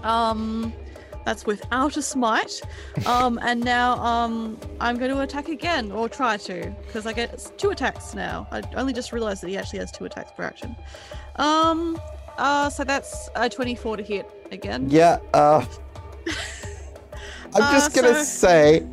[0.03, 0.73] Um
[1.25, 2.61] that's without a smite.
[3.05, 7.51] Um, and now um, I'm going to attack again, or try to, because I get
[7.57, 8.47] two attacks now.
[8.51, 10.75] I only just realized that he actually has two attacks per action.
[11.37, 11.99] Um,
[12.37, 14.87] uh, so that's a 24 to hit again.
[14.89, 15.65] Yeah, uh
[17.55, 18.87] I'm Uh, just gonna so- say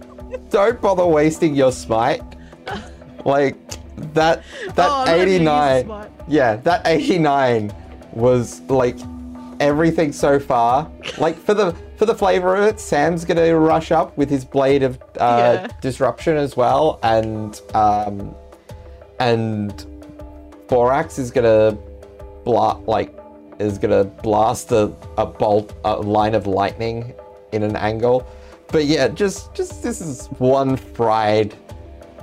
[0.50, 2.22] don't bother wasting your smite.
[3.24, 3.56] Like
[4.14, 4.42] that
[4.76, 6.10] that Oh, I'm not gonna use 89.
[6.28, 7.72] Yeah, that 89
[8.12, 8.96] was like
[9.60, 10.90] everything so far.
[11.18, 14.82] Like for the for the flavor of it, Sam's gonna rush up with his blade
[14.82, 15.66] of uh, Yeah.
[15.80, 18.34] disruption as well, and um,
[19.20, 19.84] and
[20.68, 21.76] Borax is gonna
[22.44, 23.14] bla- like
[23.58, 27.12] is gonna blast a, a bolt a line of lightning
[27.52, 28.26] in an angle.
[28.70, 31.54] But yeah, just just this is one fried,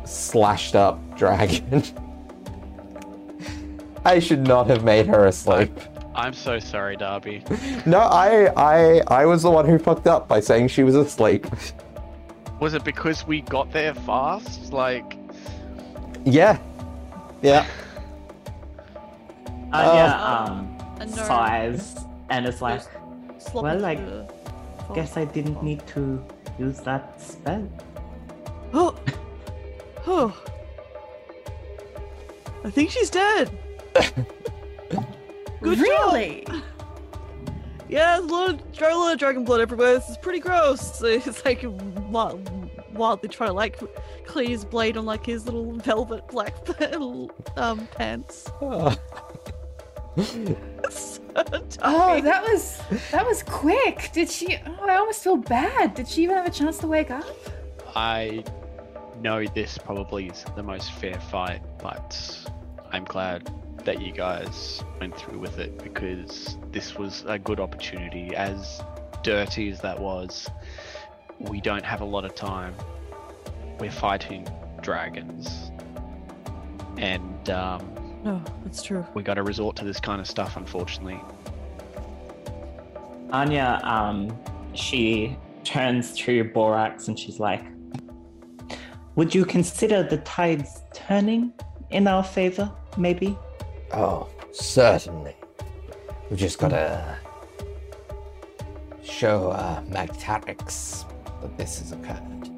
[0.05, 1.83] slashed up dragon.
[4.05, 5.71] I should not have made her asleep.
[6.15, 7.43] I'm so sorry, Darby.
[7.85, 11.45] No, I I I was the one who fucked up by saying she was asleep.
[12.59, 14.71] Was it because we got there fast?
[14.71, 15.17] Like,
[16.23, 16.57] Yeah.
[17.41, 17.65] Yeah.
[19.73, 20.25] Uh, Anya Oh.
[20.25, 21.95] Uh, um, uh, And no- sighs
[22.29, 22.81] and is like,
[23.53, 24.25] well, into
[24.89, 26.23] I guess I didn't need to
[26.57, 27.67] use that spell.
[28.73, 28.95] Oh.
[30.07, 30.31] Oh.
[32.63, 33.49] I think she's dead.
[35.65, 36.43] Good really?
[36.47, 36.61] job.
[37.89, 39.95] Yeah, there's a lot, of, a lot of dragon blood everywhere.
[39.95, 41.01] This is pretty gross.
[41.03, 42.39] It's like wi-
[42.93, 43.79] wildly trying to like
[44.25, 46.53] clean his blade on like his little velvet black
[47.57, 48.49] um pants.
[51.81, 54.09] Oh, that was that was quick.
[54.13, 54.57] Did she?
[54.65, 55.93] Oh, I almost feel bad.
[55.93, 57.25] Did she even have a chance to wake up?
[57.95, 58.45] I
[59.21, 62.17] know this probably isn't the most fair fight, but
[62.93, 63.51] I'm glad
[63.85, 68.35] that you guys went through with it because this was a good opportunity.
[68.35, 68.81] As
[69.23, 70.49] dirty as that was,
[71.39, 72.73] we don't have a lot of time.
[73.79, 74.47] We're fighting
[74.81, 75.71] dragons.
[76.97, 77.93] And um,
[78.23, 79.05] No, that's true.
[79.13, 81.19] we got to resort to this kind of stuff, unfortunately.
[83.31, 84.35] Anya, um,
[84.73, 87.63] she turns to Borax and she's like,
[89.15, 91.53] Would you consider the tides turning
[91.89, 93.37] in our favor, maybe?
[93.95, 95.35] Oh, certainly.
[96.29, 97.17] We've just gotta
[99.01, 101.05] show uh, Magtarax
[101.41, 102.49] that this has occurred.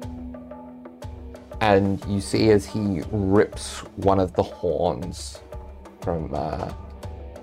[1.60, 5.40] And you see as he rips one of the horns
[6.00, 6.72] from uh,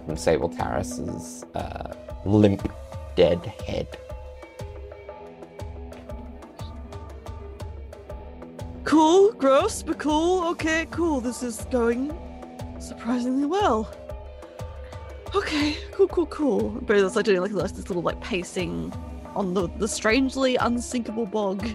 [0.06, 1.94] from Sable Terrace's uh,
[2.26, 2.70] limp,
[3.16, 3.88] dead head.
[8.84, 10.48] Cool, gross, but cool.
[10.50, 11.22] Okay, cool.
[11.22, 12.12] This is going
[12.88, 13.92] surprisingly well.
[15.34, 16.70] Okay, cool, cool, cool.
[16.70, 18.94] But it's like doing like this little like pacing
[19.36, 21.68] on the the strangely unsinkable bog.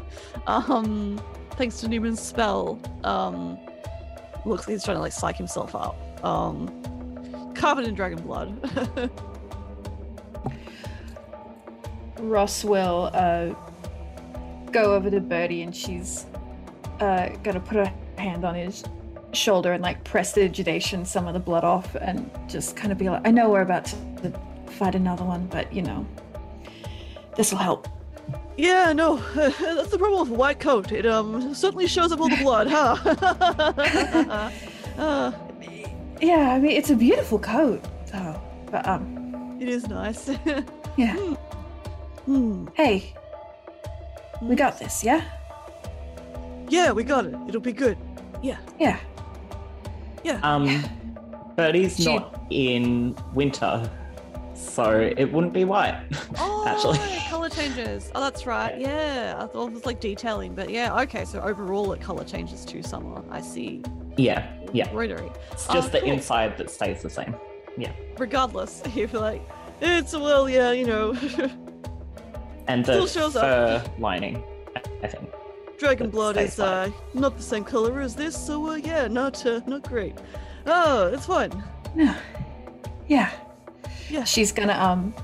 [0.46, 1.20] Um,
[1.52, 2.80] thanks to Newman's spell.
[3.04, 3.58] Um,
[4.46, 6.24] looks like he's trying to like psych himself up.
[6.24, 9.10] Um, covered in dragon blood.
[12.18, 13.54] Ross will uh,
[14.72, 16.26] go over to Bertie and she's
[17.00, 18.84] uh, gonna put her hand on his
[19.32, 23.26] shoulder and like prestidigitation some of the blood off and just kind of be like,
[23.26, 24.32] I know we're about to
[24.72, 26.06] fight another one, but you know,
[27.36, 27.88] this will help.
[28.56, 30.92] yeah, no, that's the problem with white coat.
[30.92, 32.96] It um certainly shows up all the blood, huh?
[34.98, 35.32] uh,
[36.20, 38.40] Yeah, I mean it's a beautiful coat, though.
[38.70, 40.30] But um, it is nice.
[40.96, 41.14] yeah.
[42.26, 42.66] Hmm.
[42.74, 43.14] Hey,
[44.42, 45.22] we got this, yeah?
[46.68, 47.34] Yeah, we got it.
[47.48, 47.98] It'll be good.
[48.42, 48.98] Yeah, Yeah.
[50.24, 50.40] Yeah.
[50.42, 50.82] Um,
[51.56, 53.88] Bertie's She- not in winter,
[54.54, 56.00] so it wouldn't be white,
[56.38, 56.98] oh, actually.
[57.28, 58.10] color changes.
[58.14, 58.78] Oh, that's right.
[58.80, 60.98] Yeah, I thought it was like detailing, but yeah.
[61.02, 63.22] Okay, so overall it color changes to summer.
[63.30, 63.82] I see.
[64.16, 64.88] Yeah, yeah.
[64.88, 65.30] Embroidery.
[65.52, 66.10] It's Oh, just the cool.
[66.10, 67.34] inside that stays the same.
[67.76, 67.92] Yeah.
[68.18, 69.42] Regardless, if you feel like
[69.80, 71.14] it's well, yeah, you know.
[72.68, 73.42] And Still the shows up.
[73.42, 74.44] fur lining,
[75.02, 75.28] I think.
[75.80, 79.62] Dragon blood is uh, not the same color as this, so uh, yeah, not uh,
[79.66, 80.14] not great.
[80.66, 81.50] Oh, it's fine.
[81.96, 82.16] Yeah.
[83.08, 83.30] Yeah.
[84.10, 84.24] Yeah.
[84.24, 85.14] She's gonna um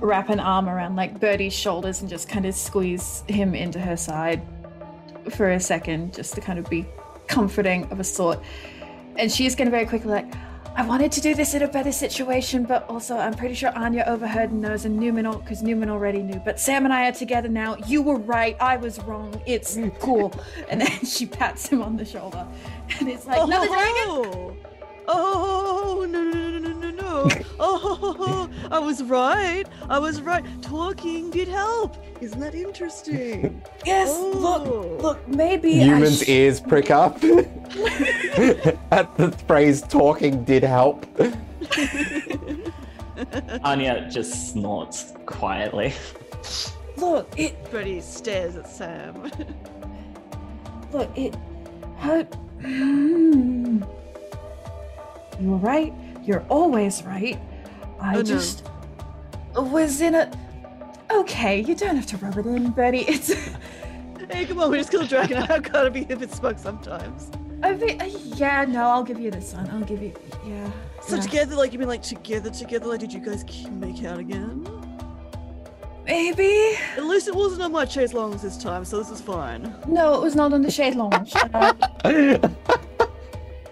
[0.00, 3.98] wrap an arm around like Bertie's shoulders and just kind of squeeze him into her
[3.98, 4.40] side
[5.30, 6.86] for a second, just to kind of be
[7.26, 8.40] comforting of a sort.
[9.16, 10.32] And she's gonna very quickly like,
[10.78, 14.04] I wanted to do this in a better situation, but also I'm pretty sure Anya
[14.06, 16.40] overheard and knows, and Newman, because Newman already knew.
[16.44, 17.76] But Sam and I are together now.
[17.88, 18.56] You were right.
[18.60, 19.42] I was wrong.
[19.44, 20.32] It's mm, cool.
[20.70, 22.46] and then she pats him on the shoulder,
[23.00, 24.04] and it's like, another dragon.
[24.06, 24.56] Oh,
[25.08, 27.28] oh, oh, oh, no, no, no, no, no, no.
[27.60, 29.64] Oh, I was right.
[29.88, 30.44] I was right.
[30.62, 31.96] Talking did help.
[32.20, 33.60] Isn't that interesting?
[33.84, 34.30] Yes, Oh.
[34.30, 37.20] look, look, maybe Newman's I sh- ears prick up
[38.90, 41.06] at the phrase talking did help.
[43.64, 45.92] Anya just snorts quietly.
[46.96, 49.22] look, it, Freddie stares at Sam.
[50.92, 51.36] look, it,
[51.98, 52.22] how,
[52.60, 53.82] Hmm.
[55.40, 55.92] you were right.
[56.24, 57.38] You're always right.
[58.00, 58.22] I Oh, no.
[58.22, 58.64] just
[59.54, 60.30] was in a.
[61.10, 63.04] Okay, you don't have to rub it in, Bertie.
[63.08, 63.32] It's.
[64.30, 65.38] hey, come on, we just killed a dragon.
[65.50, 67.30] I've got to be a bit smug sometimes.
[67.62, 68.04] I mean, uh,
[68.36, 69.68] yeah, no, I'll give you this one.
[69.70, 70.12] I'll give you,
[70.46, 70.70] yeah.
[71.02, 71.22] So yeah.
[71.22, 74.66] together, like you mean like together, together, like did you guys make out again?
[76.06, 76.78] Maybe.
[76.96, 79.74] At least it wasn't on my chaise longues this time, so this is fine.
[79.86, 81.28] No, it was not on the chaise longue.
[81.52, 82.48] Uh,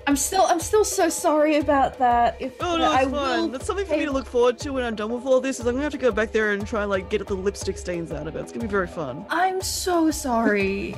[0.09, 2.37] I'm still, I'm still so sorry about that.
[2.39, 3.43] If Oh no, I it's fine.
[3.43, 5.59] will That's something for me to look forward to when I'm done with all this.
[5.59, 7.79] Is I'm gonna have to go back there and try and like get the lipstick
[7.79, 8.41] stains out of it.
[8.41, 9.27] It's gonna be very fun.
[9.31, 10.95] I'm so sorry.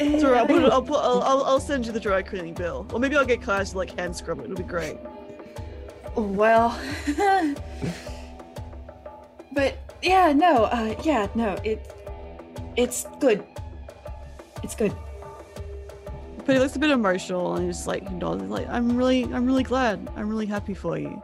[0.00, 0.24] Alright.
[0.24, 3.00] I'll, put it, I'll, put, I'll, I'll, I'll send you the dry cleaning bill, or
[3.00, 4.44] maybe I'll get Kaya to like hand scrub it.
[4.44, 4.98] It'll be great.
[6.16, 6.78] Well,
[9.52, 11.94] but yeah, no, uh, yeah, no, it,
[12.76, 13.44] it's good.
[14.62, 14.94] It's good.
[16.44, 19.46] But he looks a bit emotional, and he's just like, nods, like, I'm really, I'm
[19.46, 20.10] really glad.
[20.16, 21.22] I'm really happy for you.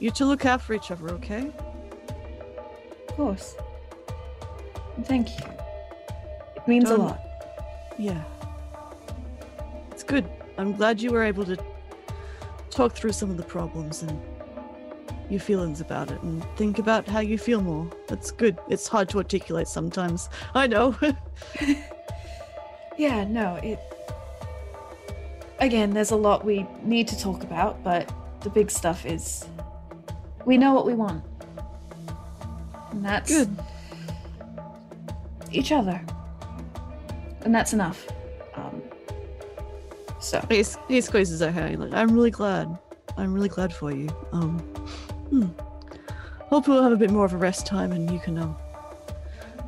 [0.00, 1.50] You two look out for each other, okay?
[3.08, 3.54] Of course.
[5.04, 5.46] Thank you.
[6.56, 7.23] It means a lot.
[7.98, 8.22] Yeah.
[9.90, 10.28] It's good.
[10.58, 11.56] I'm glad you were able to
[12.70, 14.20] talk through some of the problems and
[15.30, 17.90] your feelings about it and think about how you feel more.
[18.08, 18.58] That's good.
[18.68, 20.28] It's hard to articulate sometimes.
[20.54, 20.96] I know.
[22.96, 23.80] Yeah, no, it.
[25.58, 29.46] Again, there's a lot we need to talk about, but the big stuff is
[30.44, 31.24] we know what we want.
[32.90, 33.56] And that's good.
[35.50, 36.00] each other.
[37.44, 38.08] And that's enough.
[38.54, 38.82] Um,
[40.20, 41.80] so, He, he squeezes her hand.
[41.80, 42.78] Like, I'm really glad.
[43.16, 44.08] I'm really glad for you.
[44.32, 44.58] Um,
[45.30, 45.46] hmm.
[46.48, 48.56] Hope we'll have a bit more of a rest time and you can um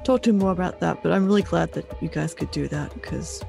[0.04, 1.02] talk to him more about that.
[1.02, 3.42] But I'm really glad that you guys could do that because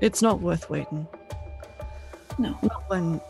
[0.00, 1.06] it's not worth waiting.
[2.38, 2.58] No.
[2.62, 3.20] Not when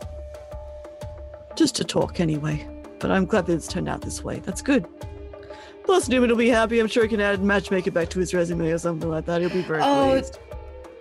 [1.55, 2.67] just to talk anyway.
[2.99, 4.39] But I'm glad that it's turned out this way.
[4.39, 4.85] That's good.
[5.87, 6.79] Plus, Newman will be happy.
[6.79, 9.39] I'm sure he can add matchmaker back to his resume or something like that.
[9.39, 10.37] He'll be very Oh, pleased.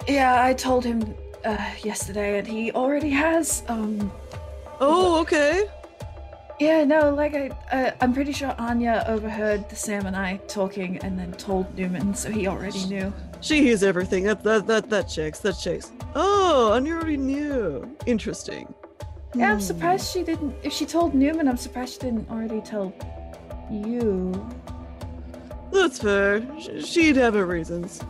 [0.08, 1.12] yeah, I told him
[1.44, 3.64] uh, yesterday, and he already has.
[3.68, 4.12] Um,
[4.80, 5.64] Oh, okay.
[6.60, 10.98] yeah, no, like I, uh, I'm pretty sure Anya overheard the Sam and I talking,
[10.98, 13.12] and then told Newman, so he already knew.
[13.40, 14.22] She hears everything.
[14.24, 15.40] That that that that checks.
[15.40, 15.90] That checks.
[16.14, 17.96] Oh, and you already knew.
[18.06, 18.72] Interesting.
[19.34, 19.60] Yeah, I'm Hmm.
[19.62, 20.54] surprised she didn't.
[20.62, 22.92] If she told Newman, I'm surprised she didn't already tell
[23.70, 24.32] you.
[25.72, 26.46] That's fair.
[26.80, 28.00] She'd have her reasons.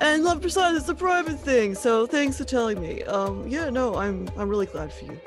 [0.00, 1.74] And love besides, it's a private thing.
[1.74, 3.02] So thanks for telling me.
[3.04, 5.20] Um, yeah, no, I'm I'm really glad for you.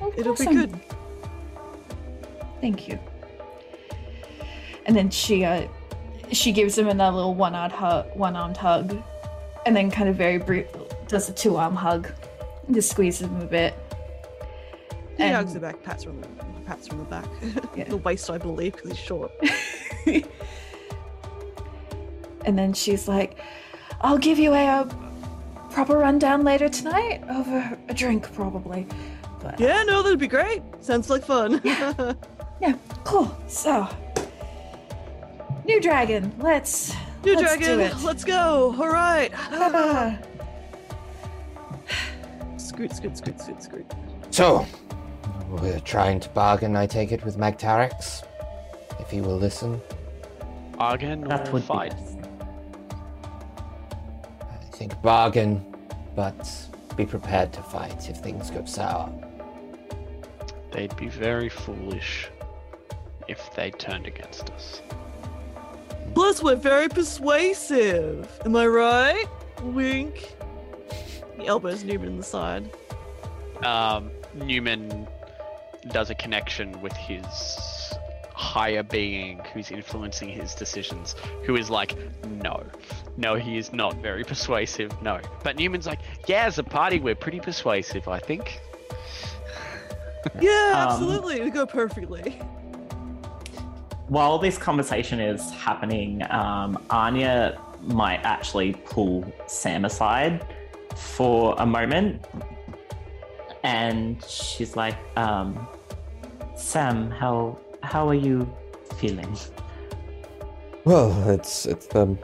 [0.00, 0.80] Of It'll be good.
[2.60, 2.98] Thank you.
[4.86, 5.66] And then she, uh,
[6.30, 9.02] she gives him another little one-armed hug, one-armed hug,
[9.66, 10.66] and then kind of very brief
[11.08, 12.08] does a two-arm hug,
[12.66, 13.74] and just squeezes him a bit.
[15.16, 16.28] He And- hugs her back, pats her on the
[16.66, 17.26] pats from the back,
[17.76, 17.84] Yeah.
[17.88, 19.32] the waist, I believe, because he's short.
[22.44, 23.38] And then she's like,
[24.02, 24.88] "I'll give you a, uh
[25.70, 28.86] proper rundown later tonight over a drink, probably."
[29.42, 30.62] But Yeah, no, that'd be great.
[30.80, 31.60] Sounds like fun.
[31.64, 32.12] yeah,
[32.60, 33.36] yeah, cool.
[33.48, 33.88] So,
[35.64, 36.32] new dragon.
[36.38, 36.94] Let's
[37.24, 38.02] New let's dragon, Do it.
[38.04, 38.76] let's go.
[38.78, 39.32] All right.
[39.34, 40.16] Ah.
[42.58, 43.86] scoot, scoot, scoot, scoot, scoot.
[44.30, 44.64] So,
[45.56, 48.22] we're trying to bargain, I take it, with Magtarax?
[49.00, 49.80] If he will listen.
[50.76, 51.94] Bargain That or would fight?
[51.96, 52.22] be.
[54.42, 55.74] I think bargain,
[56.14, 56.48] but
[56.96, 59.12] be prepared to fight if things go sour.
[60.72, 62.28] They'd be very foolish
[63.28, 64.82] if they turned against us.
[66.14, 68.40] Plus, Plus, we're very persuasive.
[68.44, 69.26] Am I right?
[69.62, 70.34] Wink.
[71.38, 72.70] He elbows Newman in the side.
[73.64, 75.06] Um, Newman
[75.92, 77.92] does a connection with his
[78.34, 81.14] higher being who's influencing his decisions,
[81.44, 82.62] who is like, no,
[83.16, 85.20] no, he is not very persuasive, no.
[85.42, 88.60] But Newman's like, yeah, as a party, we're pretty persuasive, I think.
[90.40, 91.40] Yeah, Um, absolutely.
[91.40, 92.32] we go perfectly.
[94.08, 100.44] While this conversation is happening, um, Anya might actually pull Sam aside
[100.96, 102.24] for a moment.
[103.62, 105.68] And she's like, um,
[106.56, 108.50] Sam, how how are you
[108.96, 109.36] feeling?
[110.84, 112.18] Well, it's it's um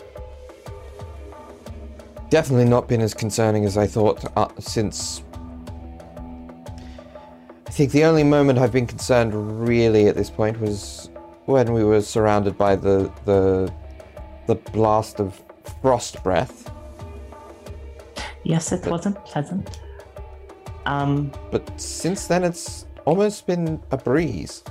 [2.31, 5.23] definitely not been as concerning as I thought uh, since.
[7.67, 9.33] I think the only moment I've been concerned
[9.67, 11.11] really at this point was
[11.47, 13.73] when we were surrounded by the the
[14.47, 15.41] the blast of
[15.81, 16.71] frost breath.
[18.45, 19.79] Yes, it wasn't pleasant.
[20.87, 24.63] Um, But since then, it's almost been a breeze.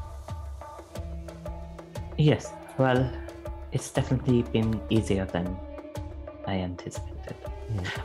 [2.18, 3.10] yes, well,
[3.72, 5.58] it's definitely been easier than
[6.46, 7.36] I anticipated.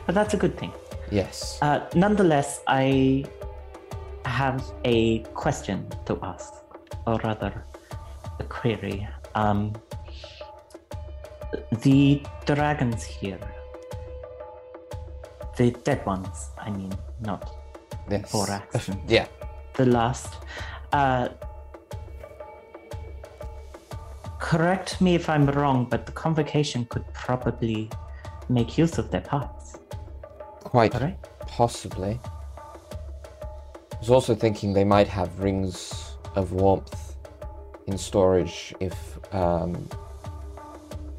[0.05, 0.71] But that's a good thing.
[1.11, 1.59] Yes.
[1.61, 3.25] Uh, nonetheless, I
[4.25, 6.53] have a question to ask,
[7.05, 7.63] or rather,
[8.39, 9.07] a query.
[9.35, 9.73] Um,
[11.83, 13.39] the dragons here,
[15.57, 17.53] the dead ones, I mean, not
[18.09, 18.31] Yes.
[18.31, 18.89] Borax.
[19.07, 19.27] yeah.
[19.77, 20.33] The last.
[20.91, 21.29] Uh,
[24.39, 27.89] correct me if I'm wrong, but the convocation could probably
[28.49, 29.77] make use of their parts.
[30.59, 31.29] Quite Correct?
[31.47, 32.19] possibly.
[33.93, 37.15] I was also thinking they might have rings of warmth
[37.87, 38.95] in storage if
[39.33, 39.89] um,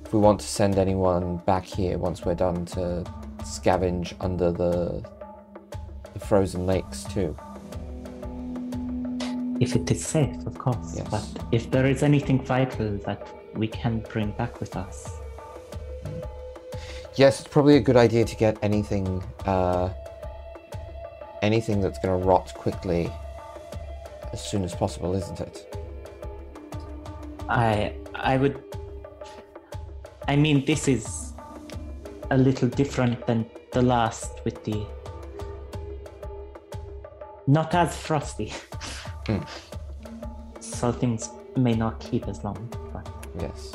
[0.04, 3.04] if we want to send anyone back here once we're done to
[3.42, 5.04] scavenge under the
[6.12, 7.36] the frozen lakes too.
[9.60, 10.96] If it is safe, of course.
[10.96, 11.08] Yes.
[11.10, 15.18] But if there is anything vital that we can bring back with us,
[17.18, 19.88] Yes, it's probably a good idea to get anything uh,
[21.42, 23.10] anything that's going to rot quickly
[24.32, 25.74] as soon as possible, isn't it?
[27.48, 28.62] I I would.
[30.28, 31.32] I mean, this is
[32.30, 34.86] a little different than the last with the.
[37.48, 38.52] Not as frosty.
[39.28, 39.38] Hmm.
[40.60, 43.08] So things may not keep as long, but
[43.38, 43.72] Yes.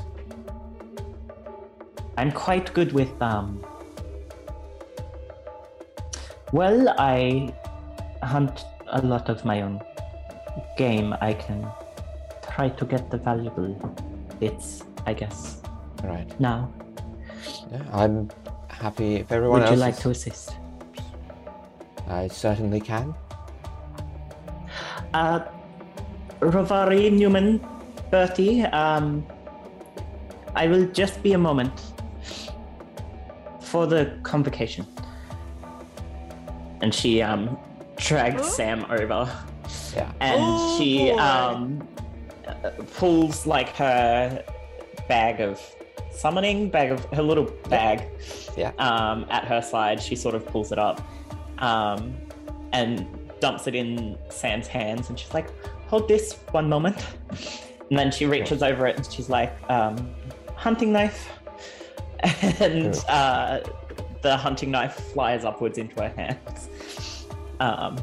[2.17, 3.63] I'm quite good with um.
[6.51, 7.53] Well, I
[8.21, 9.81] hunt a lot of my own
[10.77, 11.15] game.
[11.21, 11.65] I can
[12.51, 13.73] try to get the valuable
[14.39, 15.61] bits, I guess.
[16.03, 16.29] Right.
[16.39, 16.71] Now,
[17.71, 18.29] Yeah, I'm
[18.67, 20.55] happy if everyone would else you like is- to assist?
[22.07, 23.15] I certainly can.
[25.13, 25.39] Uh,
[26.39, 27.65] Rovari, Newman,
[28.11, 29.25] Bertie, um,
[30.55, 31.71] I will just be a moment
[33.61, 34.85] for the convocation.
[36.81, 37.57] And she um
[37.97, 39.29] drags Sam over.
[39.95, 40.11] Yeah.
[40.19, 41.87] And Oh, she um
[42.95, 44.43] pulls like her
[45.07, 45.61] bag of
[46.11, 48.03] summoning bag of her little bag
[48.57, 48.71] Yeah.
[48.79, 50.01] um at her side.
[50.01, 51.01] She sort of pulls it up
[51.59, 52.13] um
[52.73, 53.07] and
[53.43, 55.49] dumps it in Sam's hands and she's like,
[55.87, 57.05] hold this one moment.
[57.89, 60.15] And then she reaches over it and she's like, um,
[60.55, 61.29] hunting knife.
[62.61, 63.59] And uh,
[64.21, 67.27] the hunting knife flies upwards into her hands.
[67.59, 67.97] Um,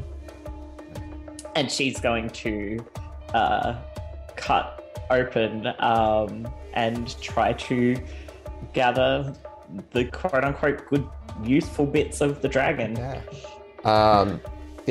[1.55, 2.85] and she's going to
[3.33, 3.77] uh,
[4.35, 7.95] cut open um, and try to
[8.73, 9.33] gather
[9.89, 11.09] the quote unquote good,
[11.43, 12.95] useful bits of the dragon.
[12.95, 13.21] Yeah.
[13.85, 14.39] Um,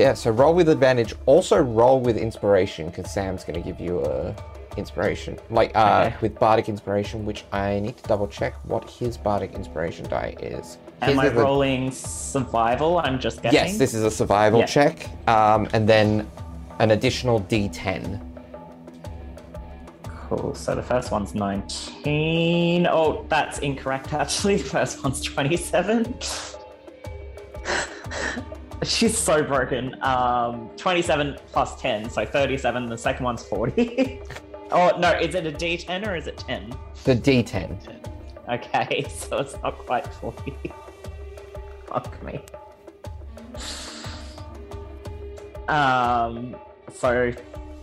[0.00, 1.14] yeah, so roll with advantage.
[1.26, 4.34] Also roll with inspiration, because Sam's going to give you a
[4.76, 5.38] inspiration.
[5.50, 6.16] Like, uh, Okay.
[6.22, 10.78] with Bardic Inspiration, which I need to double check what his Bardic Inspiration die is.
[11.02, 12.98] His Am I a- rolling survival?
[12.98, 13.58] I'm just guessing.
[13.58, 14.66] Yes, this is a survival Yeah.
[14.66, 15.06] check.
[15.28, 16.26] Um, and then
[16.78, 18.20] an additional d10.
[20.28, 20.54] Cool.
[20.54, 22.86] So the first one's 19.
[22.86, 24.56] Oh, that's incorrect actually.
[24.56, 26.14] The first one's 27.
[28.82, 30.00] She's so broken.
[30.02, 32.88] Um, 27 plus 10, so 37.
[32.88, 34.20] The second one's 40.
[34.72, 36.74] oh, no, is it a d10 or is it 10?
[37.04, 38.00] The d10.
[38.48, 40.54] Okay, so it's not quite 40.
[41.86, 42.40] Fuck me.
[45.68, 46.56] Um,
[46.92, 47.32] so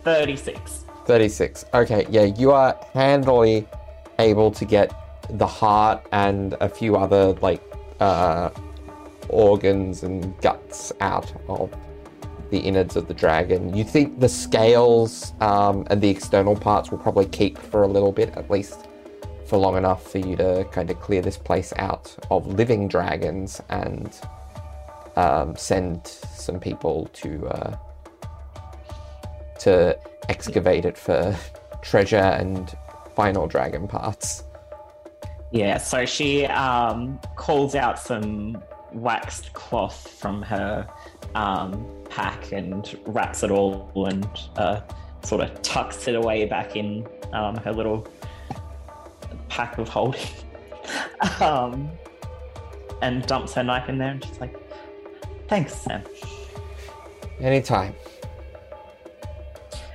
[0.02, 0.84] 36.
[1.06, 1.64] 36.
[1.74, 3.66] Okay, yeah, you are handily
[4.18, 4.92] able to get
[5.30, 7.62] the heart and a few other like
[8.00, 8.50] uh,
[9.28, 11.74] organs and guts out of
[12.50, 13.76] the innards of the dragon.
[13.76, 18.12] You think the scales um, and the external parts will probably keep for a little
[18.12, 18.88] bit, at least
[19.46, 23.62] for long enough for you to kind of clear this place out of living dragons
[23.68, 24.20] and
[25.16, 27.76] um, send some people to uh,
[29.58, 29.98] to
[30.28, 31.36] excavate it for
[31.82, 32.76] treasure and
[33.16, 34.44] final dragon parts.
[35.50, 38.62] Yeah, so she um, calls out some
[38.92, 40.88] waxed cloth from her
[41.34, 44.80] um, pack and wraps it all and uh,
[45.22, 48.06] sort of tucks it away back in um, her little
[49.48, 50.20] pack of holding.
[51.40, 51.90] um,
[53.02, 54.56] and dumps her knife in there and she's like,
[55.48, 56.02] thanks, Sam.
[57.40, 57.94] Anytime.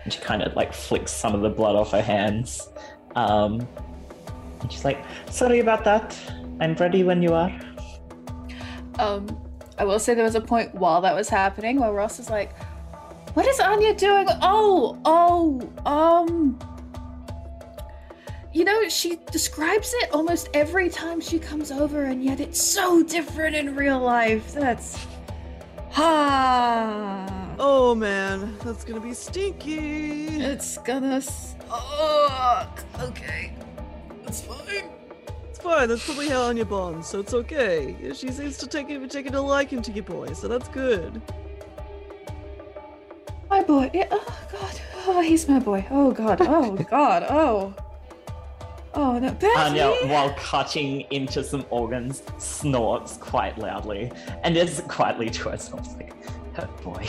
[0.04, 2.70] And she kind of like flicks some of the blood off her hands.
[3.16, 3.68] Um,
[4.62, 6.18] and she's like, sorry about that.
[6.60, 7.52] I'm ready when you are.
[9.04, 9.38] Um,
[9.78, 12.58] I will say there was a point while that was happening where Ross is like,
[13.34, 14.28] "What is Anya doing?
[14.42, 16.58] Oh, oh, um."
[18.54, 23.04] You know, she describes it almost every time she comes over, and yet it's so
[23.04, 24.54] different in real life.
[24.54, 24.98] That's.
[25.92, 27.56] Ha!
[27.60, 30.28] Oh man, that's gonna be stinky.
[30.38, 32.84] It's gonna suck.
[33.00, 33.54] Okay.
[34.24, 34.93] That's fine.
[35.64, 35.88] It's fine.
[35.88, 37.96] That's probably how Anya bonds, so it's okay.
[38.14, 41.22] She seems to take it, taking a liking to your boy, so that's good.
[43.50, 43.90] My boy.
[43.94, 44.82] Yeah, oh god.
[45.06, 45.86] Oh, he's my boy.
[45.90, 46.40] Oh god.
[46.42, 47.28] Oh god.
[47.30, 47.74] Oh.
[48.94, 49.58] Oh no, Betty!
[49.58, 54.12] Anya, while cutting into some organs, snorts quite loudly
[54.44, 56.14] and is quietly to herself like,
[56.60, 57.08] "Oh boy."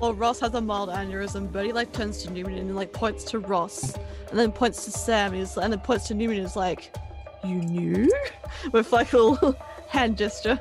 [0.00, 1.50] Well, Ross has a mild aneurysm.
[1.50, 3.94] Bertie like turns to Newman and like points to Ross,
[4.30, 6.96] and then points to Sam, and, and then points to Newman and is like,
[7.44, 8.10] "You knew?"
[8.72, 9.56] With like a little
[9.88, 10.58] hand gesture.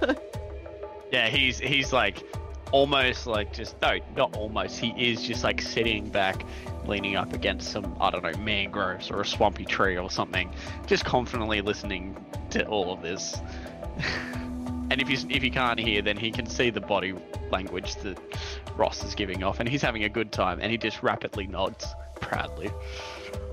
[1.12, 2.24] Yeah, he's he's like
[2.72, 4.80] almost like just no, not almost.
[4.80, 6.46] He is just like sitting back,
[6.86, 10.52] leaning up against some I don't know mangroves or a swampy tree or something,
[10.88, 12.16] just confidently listening
[12.52, 13.38] to all of this.
[14.92, 17.14] and if you if you can't hear, then he can see the body
[17.52, 18.18] language that
[18.76, 21.96] Ross is giving off, and he's having a good time, and he just rapidly nods
[22.20, 22.72] proudly.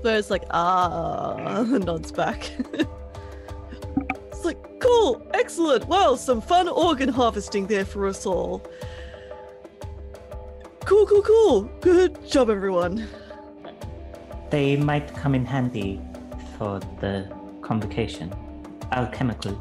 [0.03, 2.51] Bert's like, ah, nods back.
[4.31, 5.87] it's like, cool, excellent.
[5.87, 8.61] Well, some fun organ harvesting there for us all.
[10.85, 11.61] Cool, cool, cool.
[11.81, 13.07] Good job, everyone.
[14.49, 15.99] They might come in handy
[16.57, 17.29] for the
[17.61, 18.33] convocation,
[18.93, 19.53] alchemical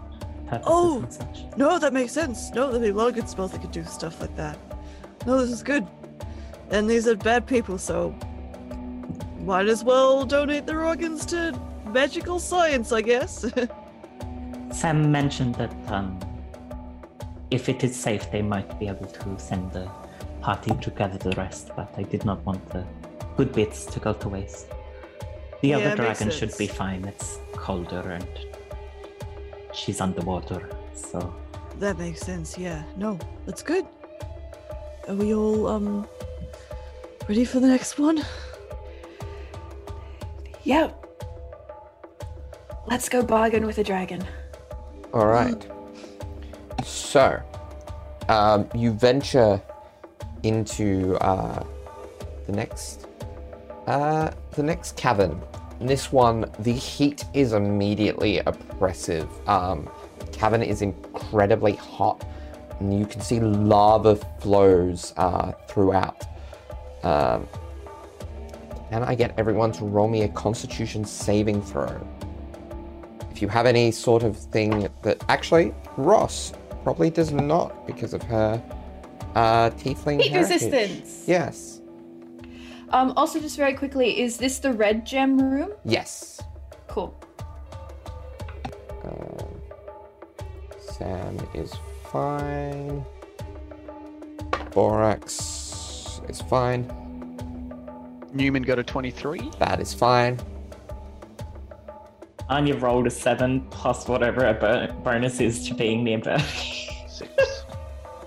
[0.47, 0.99] purposes Oh.
[1.03, 1.45] and such.
[1.57, 2.51] No, that makes sense.
[2.55, 4.57] No, there'd be a lot of good spells that could do stuff like that.
[5.27, 5.85] No, this is good.
[6.71, 8.15] And these are bad people, so
[9.47, 13.44] might as well donate their organs to magical science, I guess.
[14.72, 16.18] Sam mentioned that um,
[17.53, 19.88] if it is safe, they might be able to send the
[20.40, 22.84] party to gather the rest, but I did not want the
[23.36, 24.66] good bits to go to waste.
[25.62, 27.05] The Yeah, other dragon should be fine.
[27.05, 28.28] It's colder and
[29.72, 31.32] she's underwater, so
[31.78, 32.82] that makes sense, yeah.
[32.97, 33.86] No, that's good.
[35.09, 36.07] Are we all um
[37.28, 38.24] ready for the next one?
[40.67, 41.07] Yep.
[42.89, 44.25] Let's go bargain with a dragon.
[45.14, 45.64] All right.
[46.85, 47.41] So,
[48.29, 49.62] um, you venture
[50.43, 51.62] into uh,
[52.47, 53.07] the next
[53.87, 55.41] uh, the next cavern.
[55.79, 59.29] In this one, the heat is immediately oppressive.
[59.49, 59.89] Um,
[60.33, 62.27] cavern is incredibly hot,
[62.81, 66.25] and you can see lava flows uh, throughout.
[67.05, 67.47] Um,
[68.91, 72.07] can I get everyone to roll me a Constitution saving throw?
[73.30, 78.22] If you have any sort of thing that actually Ross probably does not because of
[78.22, 78.62] her
[79.34, 80.62] uh, tiefling Heat heritage.
[80.62, 81.24] resistance.
[81.26, 81.80] Yes.
[82.91, 85.72] Um, also, just very quickly, is this the red gem room?
[85.84, 86.41] Yes.
[86.87, 87.14] Cool.
[89.05, 89.61] Um,
[90.80, 91.74] Sam is
[92.11, 93.05] fine.
[94.70, 96.91] Borax is fine.
[98.37, 99.51] Newman got a 23.
[99.59, 100.39] That is fine.
[102.49, 106.89] Anya rolled a seven plus whatever a bo- bonus is to being near Bertie.
[107.09, 107.30] Six.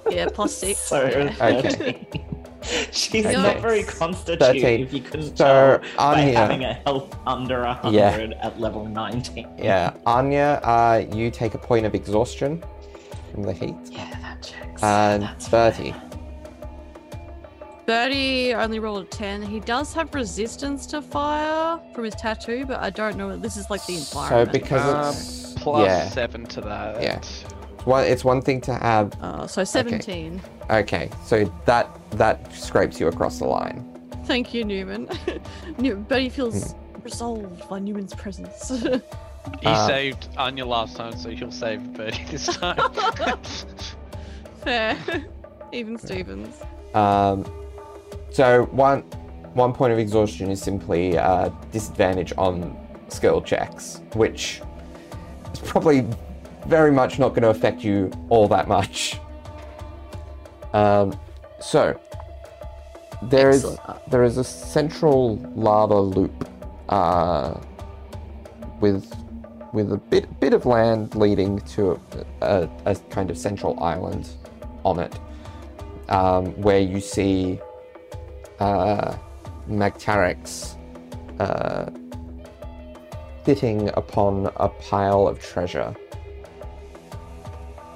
[0.10, 0.80] Yeah, plus six.
[0.80, 1.36] so yeah.
[1.40, 2.08] Okay.
[2.92, 3.36] She's Okay.
[3.36, 4.00] not very Thirteen.
[4.00, 4.92] constitutive.
[4.92, 8.40] You couldn't So, tell by Anya- having a health under a hundred Yeah.
[8.42, 9.48] at level nineteen.
[9.60, 12.64] Yeah, Anya, uh, you take a point of exhaustion
[13.32, 13.76] from the heat.
[13.92, 14.82] Yeah, that checks.
[14.82, 15.92] And That's Bertie.
[15.92, 16.09] fine.
[17.90, 19.42] Bertie only rolled a 10.
[19.42, 23.36] He does have resistance to fire from his tattoo, but I don't know.
[23.36, 24.48] This is like the environment.
[24.54, 27.02] So because Um, it's plus yeah, seven to that.
[27.02, 27.20] Yeah.
[27.88, 29.20] well, it's one thing to have.
[29.20, 30.40] Uh, so 17.
[30.70, 33.84] Okay, so that that scrapes you across the line.
[34.26, 35.10] Thank you, Newman.
[35.80, 37.02] New- Bertie feels Hmm.
[37.02, 38.70] resolved by Newman's presence.
[38.70, 39.02] He
[39.66, 42.78] Uh, saved Anya last time, so he'll save Bertie this time.
[44.64, 44.96] Fair.
[45.74, 46.56] Even Stevens.
[46.94, 47.46] Um,
[48.32, 49.02] so one
[49.54, 52.78] one point of exhaustion is simply uh, disadvantage on
[53.10, 54.62] skill checks, which
[55.54, 56.06] is probably
[56.68, 59.20] very much not going to affect you all that much.
[60.74, 61.20] Um,
[61.60, 62.00] so
[63.24, 63.78] there is
[64.08, 66.48] there is a central lava loop
[66.90, 67.60] uh,
[68.80, 69.12] with
[69.74, 72.00] with a bit bit of land leading to a,
[72.42, 74.30] a, a kind of central island
[74.86, 75.20] on it
[76.10, 77.60] um, where you see
[78.60, 79.16] uh,
[79.68, 80.76] Magtarax
[81.40, 81.90] uh,
[83.46, 85.96] sitting upon a pile of treasure.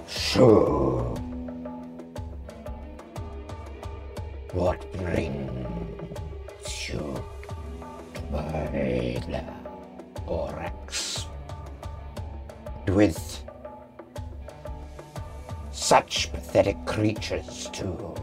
[0.07, 1.13] Sure.
[4.53, 7.23] what brings you
[8.13, 9.43] to my
[10.25, 11.25] Borax?
[12.87, 13.43] With
[15.71, 18.15] such pathetic creatures, too.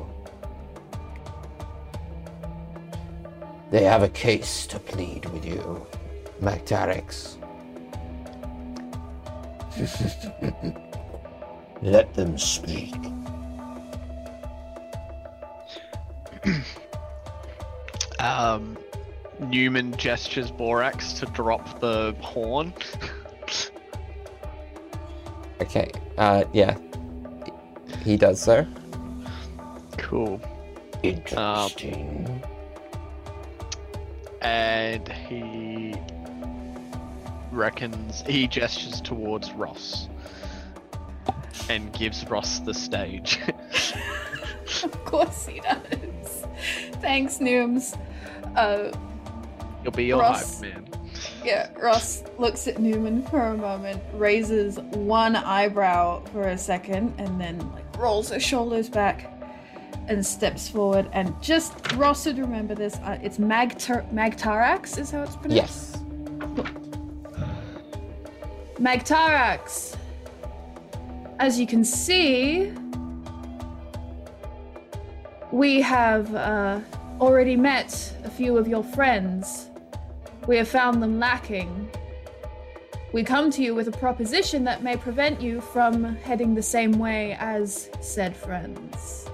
[3.71, 5.87] They have a case to plead with you,
[6.41, 7.37] Magtarax.
[11.83, 12.97] Let them speak.
[18.19, 18.77] um,
[19.39, 22.75] Newman gestures Borax to drop the horn.
[25.61, 26.75] Okay, uh, yeah,
[28.03, 28.67] he does so.
[29.99, 30.41] Cool.
[31.03, 32.43] Interesting.
[34.41, 35.95] And he
[37.53, 40.09] reckons he gestures towards Ross
[41.69, 43.39] and gives Ross the stage.
[44.85, 46.47] Of course he does.
[47.03, 47.99] Thanks, Nooms.
[48.55, 48.93] Uh,
[49.83, 50.61] You'll be your Ross.
[50.61, 50.89] hype man.
[51.45, 57.41] yeah, Ross looks at Newman for a moment, raises one eyebrow for a second, and
[57.41, 59.40] then like rolls her shoulders back
[60.09, 61.09] and steps forward.
[61.13, 62.97] And just Ross should remember this.
[62.97, 65.55] Uh, it's Magtar- Magtarax, is how it's pronounced.
[65.55, 65.97] Yes.
[68.79, 69.97] Magtarax.
[71.39, 72.73] As you can see,
[75.53, 76.81] we have uh,
[77.21, 79.69] already met a few of your friends.
[80.47, 81.91] We have found them lacking.
[83.13, 86.93] We come to you with a proposition that may prevent you from heading the same
[86.93, 89.30] way as said friends.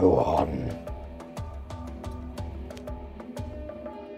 [0.00, 0.76] Go on.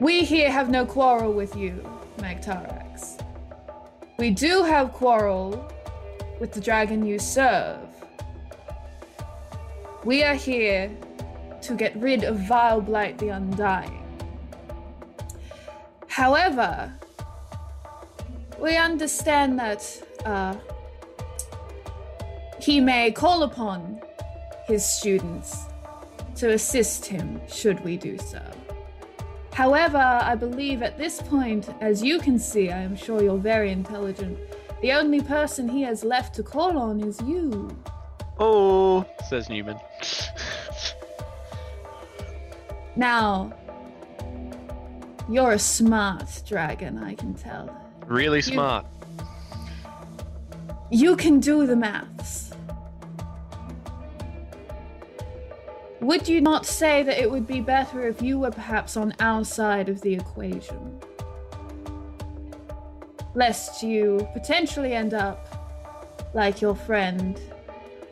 [0.01, 3.23] We here have no quarrel with you, Magtarax.
[4.17, 5.71] We do have quarrel
[6.41, 7.79] with the dragon you serve.
[10.03, 10.91] We are here
[11.61, 14.03] to get rid of Vile Blight the Undying.
[16.07, 16.91] However,
[18.59, 20.57] we understand that uh,
[22.63, 24.01] he may call upon
[24.67, 25.67] his students
[26.37, 28.43] to assist him should we do so.
[29.53, 33.71] However, I believe at this point, as you can see, I am sure you're very
[33.71, 34.39] intelligent,
[34.83, 37.75] the only person he has left to call on is you.
[38.39, 39.79] Oh, says Newman.
[42.97, 43.53] Now,
[45.29, 47.75] you're a smart dragon, I can tell.
[48.07, 48.87] Really smart.
[50.91, 52.46] You can do the maths.
[56.07, 59.45] Would you not say that it would be better if you were perhaps on our
[59.45, 61.01] side of the equation?
[63.35, 67.41] Lest you potentially end up like your friend,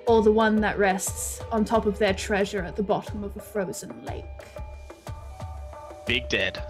[0.09, 3.41] or the one that rests on top of their treasure at the bottom of a
[3.41, 4.25] frozen lake.
[6.05, 6.61] Big dead.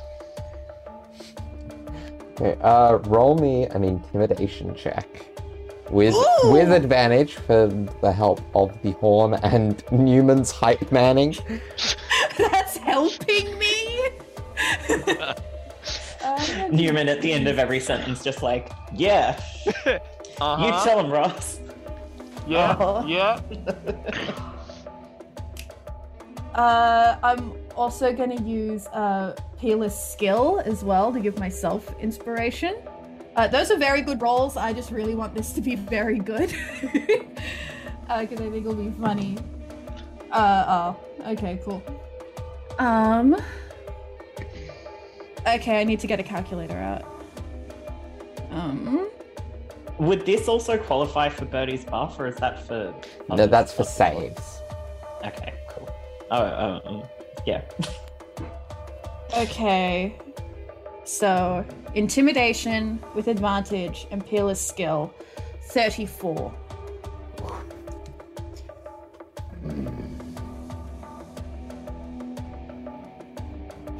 [2.32, 5.06] Okay, uh, roll me an intimidation check
[5.90, 6.14] with
[6.44, 7.66] with advantage for
[8.00, 11.34] the help of the horn and Newman's hype manning.
[12.38, 14.08] That's helping me?
[16.70, 19.38] Newman at the end of every sentence, just like, yeah,
[20.40, 20.66] Uh-huh.
[20.66, 21.60] you tell him, Ross.
[22.48, 23.04] Yeah, Uh-huh.
[23.06, 23.40] yeah.
[26.54, 32.76] Uh, I'm also going to use uh, Peerless Skill as well to give myself inspiration.
[33.36, 34.56] Uh, those are very good rolls.
[34.56, 36.54] I just really want this to be very good.
[36.80, 37.20] Because
[38.08, 39.36] uh, I think it'll be funny.
[40.30, 41.82] Uh, oh, okay, cool.
[42.78, 43.36] Um.
[45.46, 47.04] Okay, I need to get a calculator out.
[48.50, 49.10] Um.
[49.98, 52.94] Would this also qualify for Bertie's buff, or is that for?
[53.28, 54.60] No, that's for saves.
[55.24, 55.88] Okay, cool.
[56.30, 57.08] Oh, oh,
[57.46, 57.62] yeah.
[59.36, 60.16] Okay.
[61.04, 65.12] So, intimidation with advantage and peerless skill,
[65.64, 66.54] 34.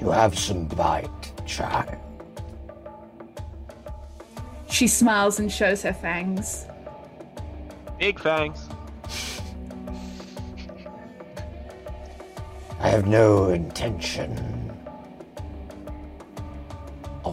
[0.00, 1.96] You have some bite, child.
[4.70, 6.66] She smiles and shows her fangs.
[7.98, 8.68] Big fangs.
[12.80, 14.63] I have no intention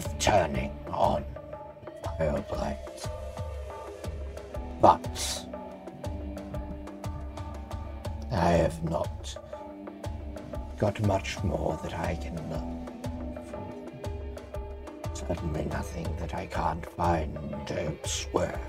[0.05, 3.09] of turning on oh, her Fireblight.
[4.81, 5.45] But
[8.31, 9.37] I have not
[10.77, 12.77] got much more that I can learn.
[15.13, 17.37] Certainly nothing that I can't find
[17.69, 18.59] elsewhere.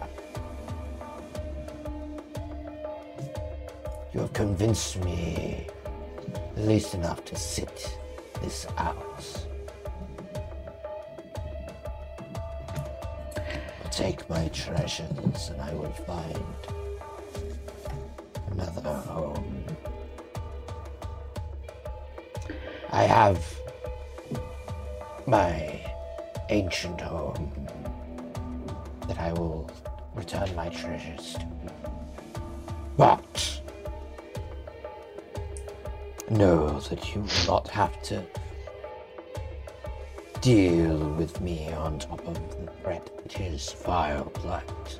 [4.13, 5.67] You have convinced me
[6.35, 7.99] at least enough to sit
[8.43, 9.52] this out.
[13.93, 16.45] Take my treasures and I will find
[18.51, 19.65] another home.
[22.91, 23.45] I have
[25.27, 25.79] my
[26.49, 27.53] ancient home
[29.09, 29.71] that I will
[30.15, 31.47] return my treasures to.
[32.97, 33.61] But
[36.31, 38.25] know that you will not have to
[40.43, 44.99] deal with me on top of the threat that is Fireblight.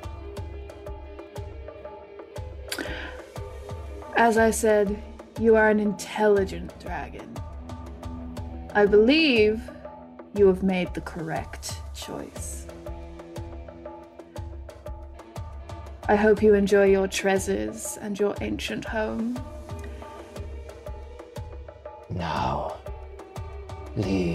[4.15, 5.03] As I said,
[5.41, 7.35] you are an intelligent dragon.
[8.73, 9.61] I believe
[10.33, 12.65] you have made the correct choice.
[16.07, 19.37] I hope you enjoy your treasures and your ancient home.
[22.09, 22.77] Now,
[23.97, 24.32] leave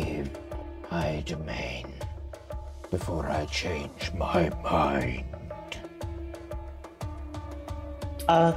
[2.90, 5.24] before I change my mind.
[8.28, 8.52] Uh,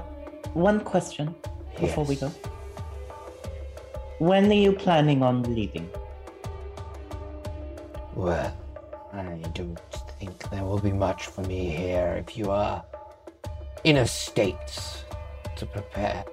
[0.53, 1.33] one question
[1.79, 2.31] before we go.
[4.19, 5.89] When are you planning on leaving?
[8.15, 8.55] Well,
[9.13, 9.23] I
[9.53, 9.79] don't
[10.19, 12.83] think there will be much for me here if you are
[13.83, 14.57] in a state
[15.55, 16.23] to prepare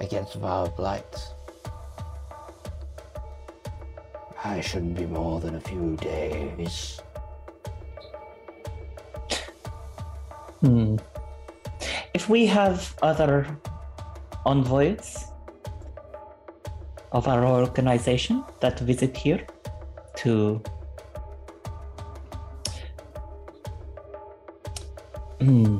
[0.00, 1.16] against Vile Blight.
[4.44, 7.00] I shouldn't be more than a few days.
[10.62, 10.96] Hmm.
[12.14, 13.46] If we have other
[14.46, 15.26] envoys
[17.12, 19.44] of our organization that visit here
[20.16, 20.62] to
[25.40, 25.78] Hmm.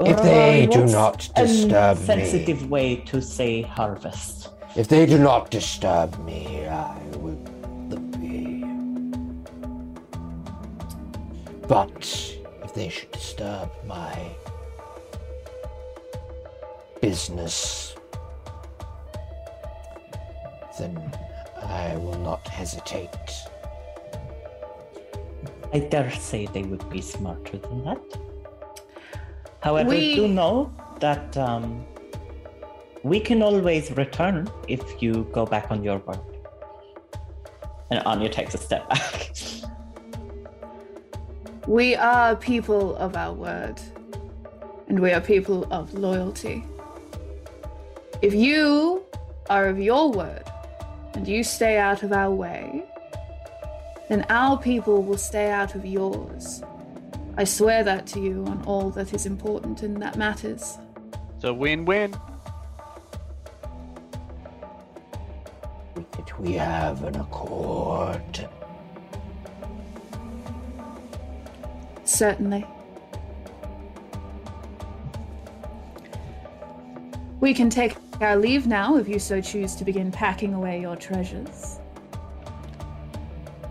[0.00, 2.04] If they Uh, do what's not a disturb me.
[2.06, 4.50] sensitive way to say harvest.
[4.76, 7.36] If they do not disturb me, I will
[8.20, 8.64] be.
[11.66, 12.06] But
[12.70, 14.14] if they should disturb my
[17.00, 17.96] business,
[20.78, 20.94] then
[21.62, 23.08] I will not hesitate.
[25.72, 28.02] I dare say they would be smarter than that.
[29.60, 31.84] However, We- do know that um,
[33.02, 36.20] we can always return if you go back on your word.
[37.90, 39.19] And Anya takes a step back.
[41.70, 43.80] We are people of our word,
[44.88, 46.64] and we are people of loyalty.
[48.22, 49.04] If you
[49.48, 50.42] are of your word
[51.14, 52.82] and you stay out of our way,
[54.08, 56.60] then our people will stay out of yours.
[57.36, 60.76] I swear that to you on all that is important and that matters.
[61.36, 62.16] It's a win-win.
[65.94, 68.48] That we have an accord.
[72.20, 72.66] Certainly.
[77.40, 80.96] We can take our leave now if you so choose to begin packing away your
[80.96, 81.78] treasures.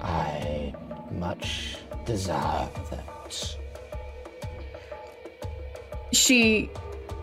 [0.01, 0.73] I
[1.11, 1.77] much
[2.07, 3.55] desire that.
[6.11, 6.71] She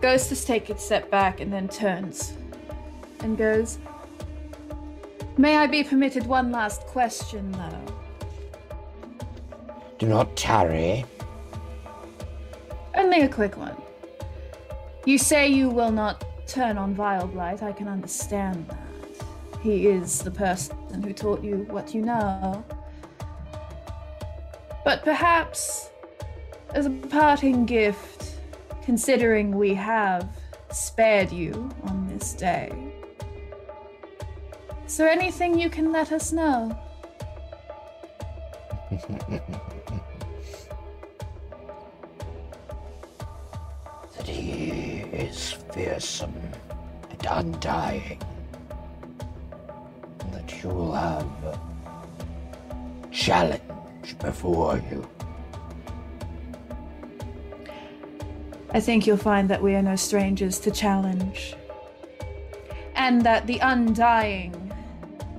[0.01, 2.37] goes to take a step back and then turns
[3.19, 3.79] and goes,
[5.37, 7.97] May I be permitted one last question, though?
[9.97, 11.03] Do not tarry.
[13.17, 13.75] A quick one.
[15.05, 17.63] You say you will not turn on Vile Blight.
[17.63, 19.59] I can understand that.
[19.59, 22.63] He is the person who taught you what you know.
[24.85, 25.89] But perhaps,
[26.75, 28.35] as a parting gift,
[28.83, 30.29] considering we have
[30.71, 32.71] spared you on this day,
[34.85, 36.77] is there anything you can let us know?
[45.37, 46.33] is fearsome
[47.11, 48.21] and undying.
[50.19, 51.59] And that you will have a
[53.11, 55.07] challenge before you.
[58.71, 61.55] I think you'll find that we are no strangers to challenge.
[62.95, 64.73] And that the Undying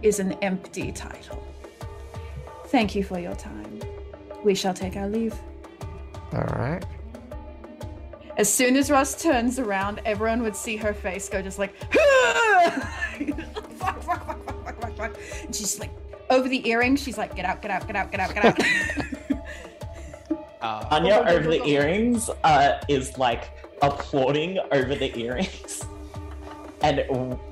[0.02, 1.44] is an empty title.
[2.66, 3.80] Thank you for your time.
[4.44, 5.34] We shall take our leave.
[6.32, 6.84] All right.
[8.38, 12.72] As soon as Russ turns around, everyone would see her face go just like, fuck,
[13.76, 15.18] fuck, fuck, fuck, fuck, fuck, fuck.
[15.42, 15.90] And she's like,
[16.30, 18.58] over the earrings, she's like, get out, get out, get out, get out, get out.
[20.60, 25.86] Uh, Anya over the earrings uh, is like applauding over the earrings
[26.82, 27.04] and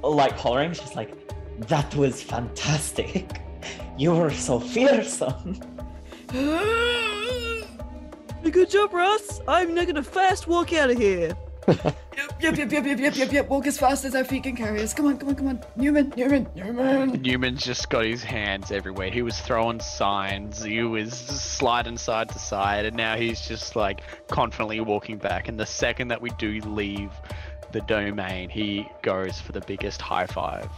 [0.03, 0.73] like hollering.
[0.73, 1.15] She's like,
[1.69, 3.41] "That was fantastic!
[3.97, 5.61] You were so fearsome."
[8.51, 9.41] Good job, Russ.
[9.49, 11.37] I'm now gonna fast walk out of here.
[11.67, 11.81] yep,
[12.41, 13.49] yep, yep, yep, yep, yep, yep, yep.
[13.49, 14.95] Walk as fast as our feet can carry us.
[14.95, 15.65] Come on, come on, come on.
[15.75, 17.23] Newman, Newman, Newman.
[17.23, 19.11] Newman's just got his hands everywhere.
[19.11, 20.63] He was throwing signs.
[20.63, 25.49] He was sliding side to side, and now he's just like confidently walking back.
[25.49, 27.11] And the second that we do leave
[27.73, 30.71] the domain, he goes for the biggest high five.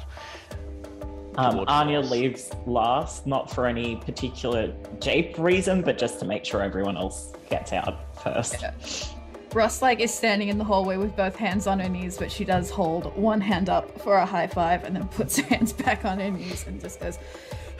[1.39, 2.11] Um, Anya Ross.
[2.11, 7.33] leaves last, not for any particular jape reason, but just to make sure everyone else
[7.49, 9.15] gets out first.
[9.55, 12.45] Russ like is standing in the hallway with both hands on her knees, but she
[12.45, 16.05] does hold one hand up for a high five and then puts her hands back
[16.05, 17.19] on her knees and just goes,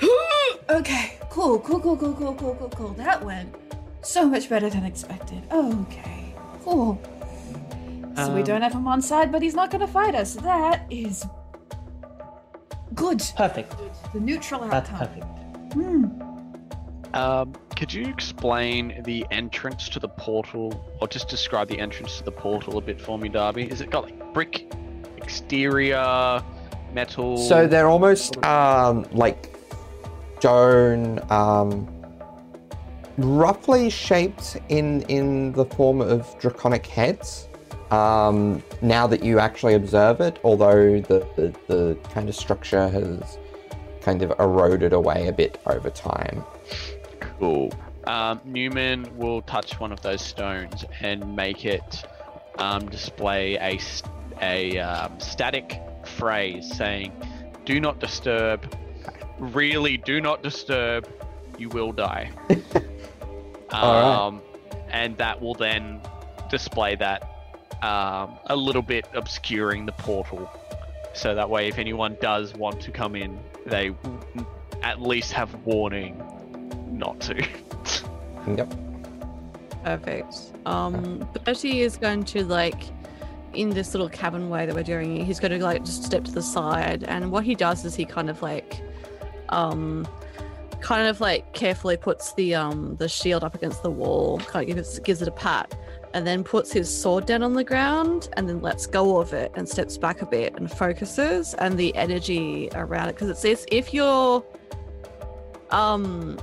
[0.71, 2.89] "Okay, cool, cool, cool, cool, cool, cool, cool, cool.
[2.91, 3.55] That went
[4.03, 5.43] so much better than expected.
[5.53, 6.33] Okay,
[6.63, 6.99] cool.
[8.17, 10.35] So we Um, don't have him on side, but he's not going to fight us.
[10.35, 11.27] That is
[12.95, 13.23] good.
[13.37, 13.75] Perfect.
[14.13, 15.25] The neutral That's perfect.
[15.73, 16.07] Hmm.
[17.15, 22.25] Um, could you explain the entrance to the portal, or just describe the entrance to
[22.25, 23.71] the portal a bit for me, Darby?
[23.71, 24.73] Is it got like brick
[25.17, 26.43] exterior,
[26.93, 27.37] metal?
[27.37, 29.57] So they're almost um, like
[30.39, 31.89] stone, um,
[33.17, 37.48] roughly shaped in in the form of draconic heads.
[37.91, 43.39] Um, now that you actually observe it, although the, the the kind of structure has
[44.03, 46.45] kind of eroded away a bit over time.
[47.21, 47.73] Cool.
[48.07, 52.05] Um, Newman will touch one of those stones and make it
[52.59, 53.57] um, display
[54.41, 57.13] a um, static phrase saying,
[57.65, 58.75] Do not disturb.
[59.39, 61.07] Really, do not disturb.
[61.59, 62.31] You will die.
[63.71, 64.43] All um,
[64.89, 66.01] And that will then
[66.51, 67.38] display that
[67.83, 70.51] um, a little bit obscuring the portal.
[71.15, 73.95] So that way, if anyone does want to come in, they
[74.83, 76.23] at least have warning
[76.91, 77.47] not to.
[78.57, 78.73] Yep.
[79.85, 80.35] Perfect.
[80.65, 82.83] Um, Bertie is going to like
[83.53, 85.25] in this little cabin way that we're doing.
[85.25, 88.05] He's going to like just step to the side, and what he does is he
[88.05, 88.83] kind of like,
[89.51, 90.07] um,
[90.81, 94.77] kind of like carefully puts the um the shield up against the wall, kind of
[94.77, 95.75] gives gives it a pat,
[96.15, 99.53] and then puts his sword down on the ground, and then lets go of it
[99.55, 103.67] and steps back a bit and focuses, and the energy around it because it says
[103.71, 104.43] if you're,
[105.71, 106.39] um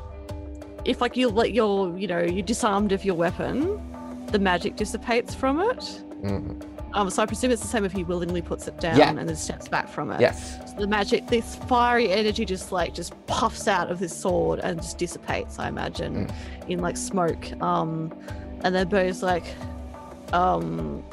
[0.85, 3.81] if like you let your you know you disarmed of your weapon
[4.27, 5.79] the magic dissipates from it
[6.21, 6.61] Mhm.
[6.93, 9.09] um so i presume it's the same if he willingly puts it down Yeah.
[9.09, 10.59] and then steps back from it Yes.
[10.71, 14.79] so the magic this fiery energy just like just puffs out of this sword and
[14.79, 16.29] just dissipates i imagine
[16.67, 18.13] in like smoke um
[18.65, 19.45] and then Bo's like
[20.33, 21.03] um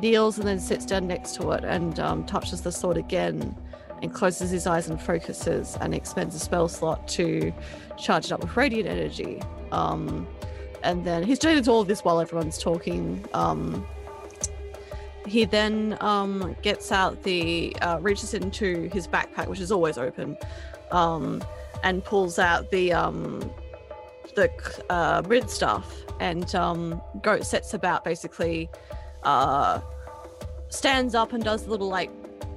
[0.00, 3.54] kneels and then sits down next to it and um, touches the sword again
[4.00, 7.52] and closes his eyes and focuses and expends a spell slot to
[7.98, 9.42] charge it up with radiant energy.
[9.72, 10.26] Um,
[10.84, 13.24] and then he's doing all this while everyone's talking.
[13.34, 13.84] Um,
[15.26, 20.36] he then um, gets out the uh, reaches into his backpack, which is always open,
[20.92, 21.42] um,
[21.82, 23.50] and pulls out the um,
[24.38, 28.70] the uh, rid stuff and um, goat sets about basically
[29.22, 29.80] uh,
[30.68, 32.10] stands up and does a little like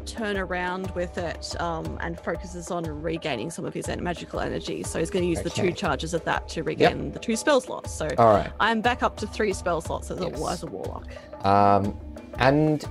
[0.05, 4.83] turn around with it um, and focuses on regaining some of his magical energy.
[4.83, 7.61] So he's going to use the two charges of that to regain the two spell
[7.61, 7.93] slots.
[7.93, 8.51] So All right.
[8.59, 10.41] I'm back up to three spell slots as, Yes.
[10.41, 11.07] a, as a warlock.
[11.45, 11.97] Um,
[12.39, 12.83] and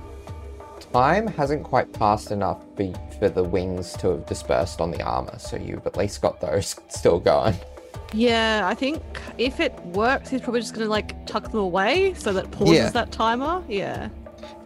[0.93, 5.37] time hasn't quite passed enough be- for the wings to have dispersed on the armor,
[5.37, 7.55] so you've at least got those still going.
[8.13, 9.01] Yeah, I think
[9.37, 12.75] if it works, he's probably just going to like tuck them away so that pauses
[12.75, 12.89] Yeah.
[12.89, 13.63] that timer.
[13.69, 14.09] Yeah.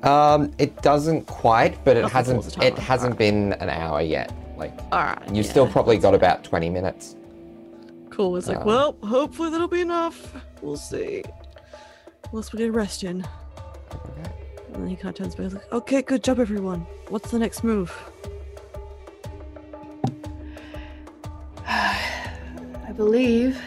[0.04, 2.36] Um, it doesn't quite, but it Nothing hasn't.
[2.41, 2.68] pulls the timer.
[2.68, 4.34] It hasn't been an hour yet.
[4.58, 5.22] Like All right.
[5.28, 5.52] you've yeah.
[5.52, 7.16] still probably got about twenty minutes.
[8.10, 8.38] Cool.
[8.38, 10.34] It's like, Um, well, hopefully that'll be enough.
[10.62, 11.24] We'll see.
[12.32, 13.28] Unless we get a rest in.
[14.74, 15.54] And then he kind of turns back.
[15.54, 16.80] Like, okay, good job, everyone.
[17.10, 17.93] What's the next move?
[22.96, 23.62] I believe.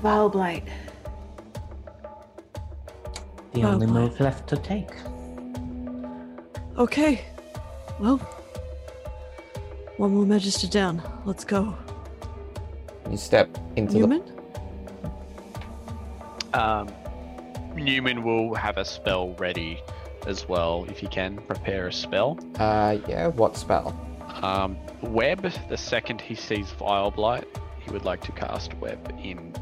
[0.00, 0.62] Vile Blight.
[3.52, 3.92] The Oh, only boy.
[3.94, 4.90] move left to take.
[6.78, 7.24] Okay.
[7.98, 8.18] Well,
[9.96, 11.02] one more magister down.
[11.24, 11.74] Let's go.
[13.10, 14.22] You step into Newman?
[16.54, 16.88] Um,
[17.74, 19.82] Newman will have a spell ready
[20.28, 22.38] as well if he can prepare a spell.
[22.54, 22.62] the.
[22.62, 23.26] Uh, yeah.
[23.26, 23.98] What spell?
[24.42, 25.52] Um, Web.
[25.68, 27.46] The second he sees Vile Blight,
[27.84, 29.54] he would like to cast Web in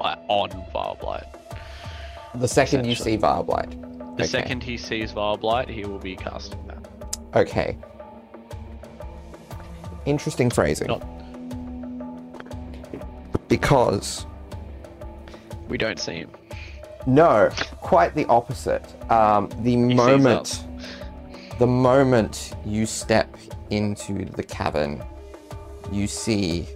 [0.00, 1.24] uh, on Vile Blight.
[2.34, 3.70] The second you see Vile Blight.
[4.16, 4.26] The Okay.
[4.26, 7.18] second he sees Vile Blight, he will be casting that.
[7.34, 7.76] Okay.
[10.06, 10.88] Interesting phrasing.
[10.88, 11.02] Not-
[13.48, 14.26] Because
[15.68, 16.30] We don't see him.
[17.06, 18.82] no, quite the opposite.
[19.10, 20.64] Um, the sees moment,
[21.58, 23.34] the moment you step
[23.72, 25.02] into the cavern,
[25.90, 26.66] you see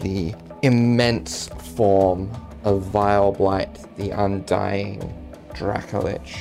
[0.00, 2.30] the immense form
[2.64, 5.00] of Vile Blight, the undying
[5.54, 6.36] Dracolich,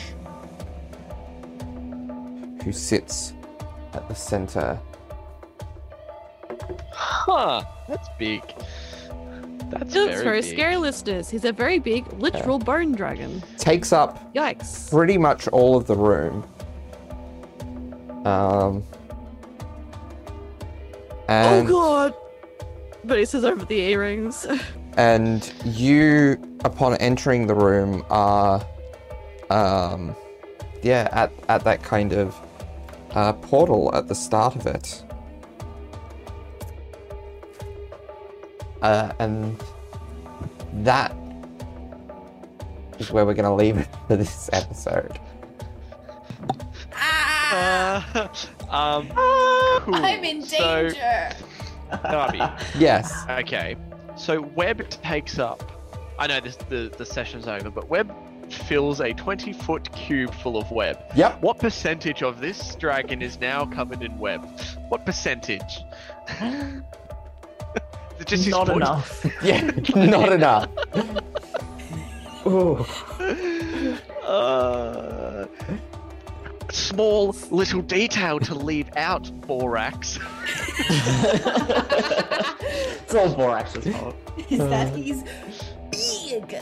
[2.63, 3.33] who sits
[3.93, 4.79] at the center
[6.93, 7.63] Huh.
[7.87, 8.41] That's big.
[9.69, 10.51] That's That's very, very big.
[10.51, 11.29] scary, listeners.
[11.29, 13.41] He's a very big, literal bone dragon.
[13.57, 14.89] takes up Yikes.
[14.89, 16.43] pretty much all of the room.
[18.25, 18.83] Um,
[21.31, 22.15] and, oh god!
[23.03, 24.45] But he says over the earrings.
[24.97, 28.65] and you, upon entering the room, are,
[29.49, 30.15] um,
[30.83, 32.35] yeah, at, at that kind of
[33.11, 35.03] uh, portal at the start of it.
[38.81, 39.63] Uh, and
[40.73, 41.15] that
[42.99, 45.19] is where we're going to leave it for this episode.
[47.51, 48.01] Uh,
[48.69, 49.95] um, cool.
[49.95, 51.29] Ah, I'm in So, danger.
[52.03, 52.41] Darby,
[52.77, 53.13] Yes.
[53.29, 53.75] Okay,
[54.15, 55.61] so Web takes up.
[56.17, 58.13] I know this the the session's over, but Web
[58.49, 60.99] fills a 20 foot cube full of web.
[61.15, 61.41] Yep.
[61.41, 64.43] What percentage of this dragon is now covered in web?
[64.89, 65.79] What percentage?
[66.41, 68.75] Is just Not foot?
[68.77, 69.25] enough.
[69.43, 69.61] Yeah,
[69.95, 70.67] not enough.
[72.45, 72.85] Ooh.
[74.25, 75.20] Uh,
[76.91, 80.19] small little detail to leave out, Borax.
[82.99, 84.15] it's all Borax's fault.
[84.49, 85.23] Is that he's
[85.91, 86.57] big?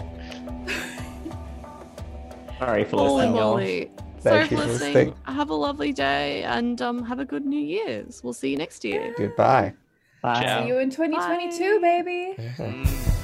[2.59, 3.51] Sorry for listening, y'all.
[3.51, 3.91] lovely.
[4.19, 4.93] Sorry Thank for you for listening.
[4.93, 5.15] listening.
[5.23, 8.21] Have a lovely day and um, have a good New Year's.
[8.23, 9.15] We'll see you next year.
[9.17, 9.73] Goodbye.
[10.21, 10.43] Bye.
[10.43, 10.61] Ciao.
[10.61, 13.15] See you in 2022, baby.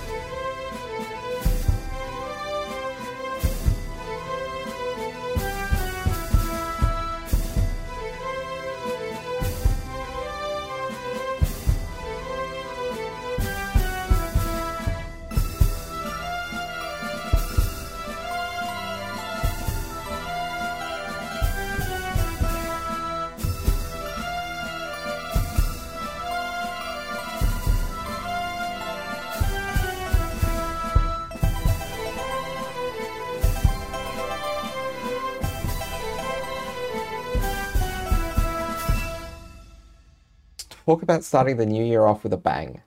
[40.85, 42.81] Talk about starting the new year off with a bang.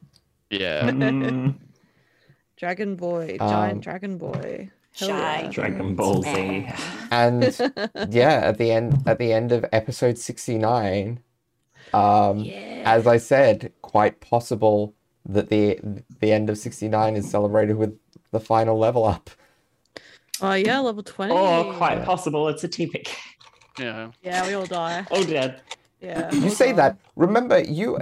[0.51, 0.89] Yeah.
[0.91, 1.57] Mm,
[2.57, 4.71] Dragon Boy, Um, giant Dragon Boy.
[4.99, 5.49] Hell yeah.
[5.51, 6.69] Dragon Ball Z.
[7.11, 7.43] And
[8.11, 11.21] yeah, at the end at the end of episode 69,
[11.93, 12.45] um
[12.85, 14.95] as I said, quite possible
[15.27, 15.79] that the
[16.21, 17.99] the end of 69 is celebrated with
[18.31, 19.31] the final level up.
[20.41, 21.33] Oh yeah, level twenty.
[21.35, 23.09] Or quite possible, it's a TPK.
[23.79, 24.11] Yeah.
[24.23, 25.07] Yeah, we all die.
[25.11, 25.61] Oh, dead.
[26.01, 26.33] Yeah.
[26.33, 26.97] You say that.
[27.17, 27.99] Remember you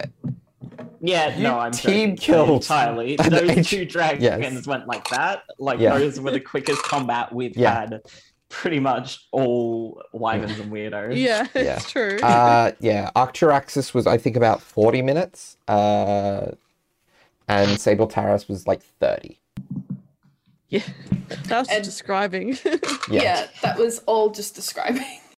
[1.00, 2.16] Yeah, You no, I'm team joking.
[2.16, 3.18] killed entirely.
[3.18, 4.66] an Those H- two dragons Yes.
[4.66, 5.42] went like that.
[5.58, 5.98] Like Yeah.
[5.98, 7.74] those were the quickest combat we've Yeah.
[7.80, 8.02] had
[8.48, 11.16] pretty much all wyverns and weirdos.
[11.16, 11.76] Yeah, Yeah.
[11.76, 12.18] it's true.
[12.22, 16.52] Uh, yeah, Arcturaxis was I think about forty minutes, uh,
[17.48, 19.40] and Sable Taras was like thirty.
[20.68, 20.82] yeah,
[21.48, 22.58] that was And- describing.
[23.08, 23.22] Yeah.
[23.22, 25.04] yeah, that was all just describing.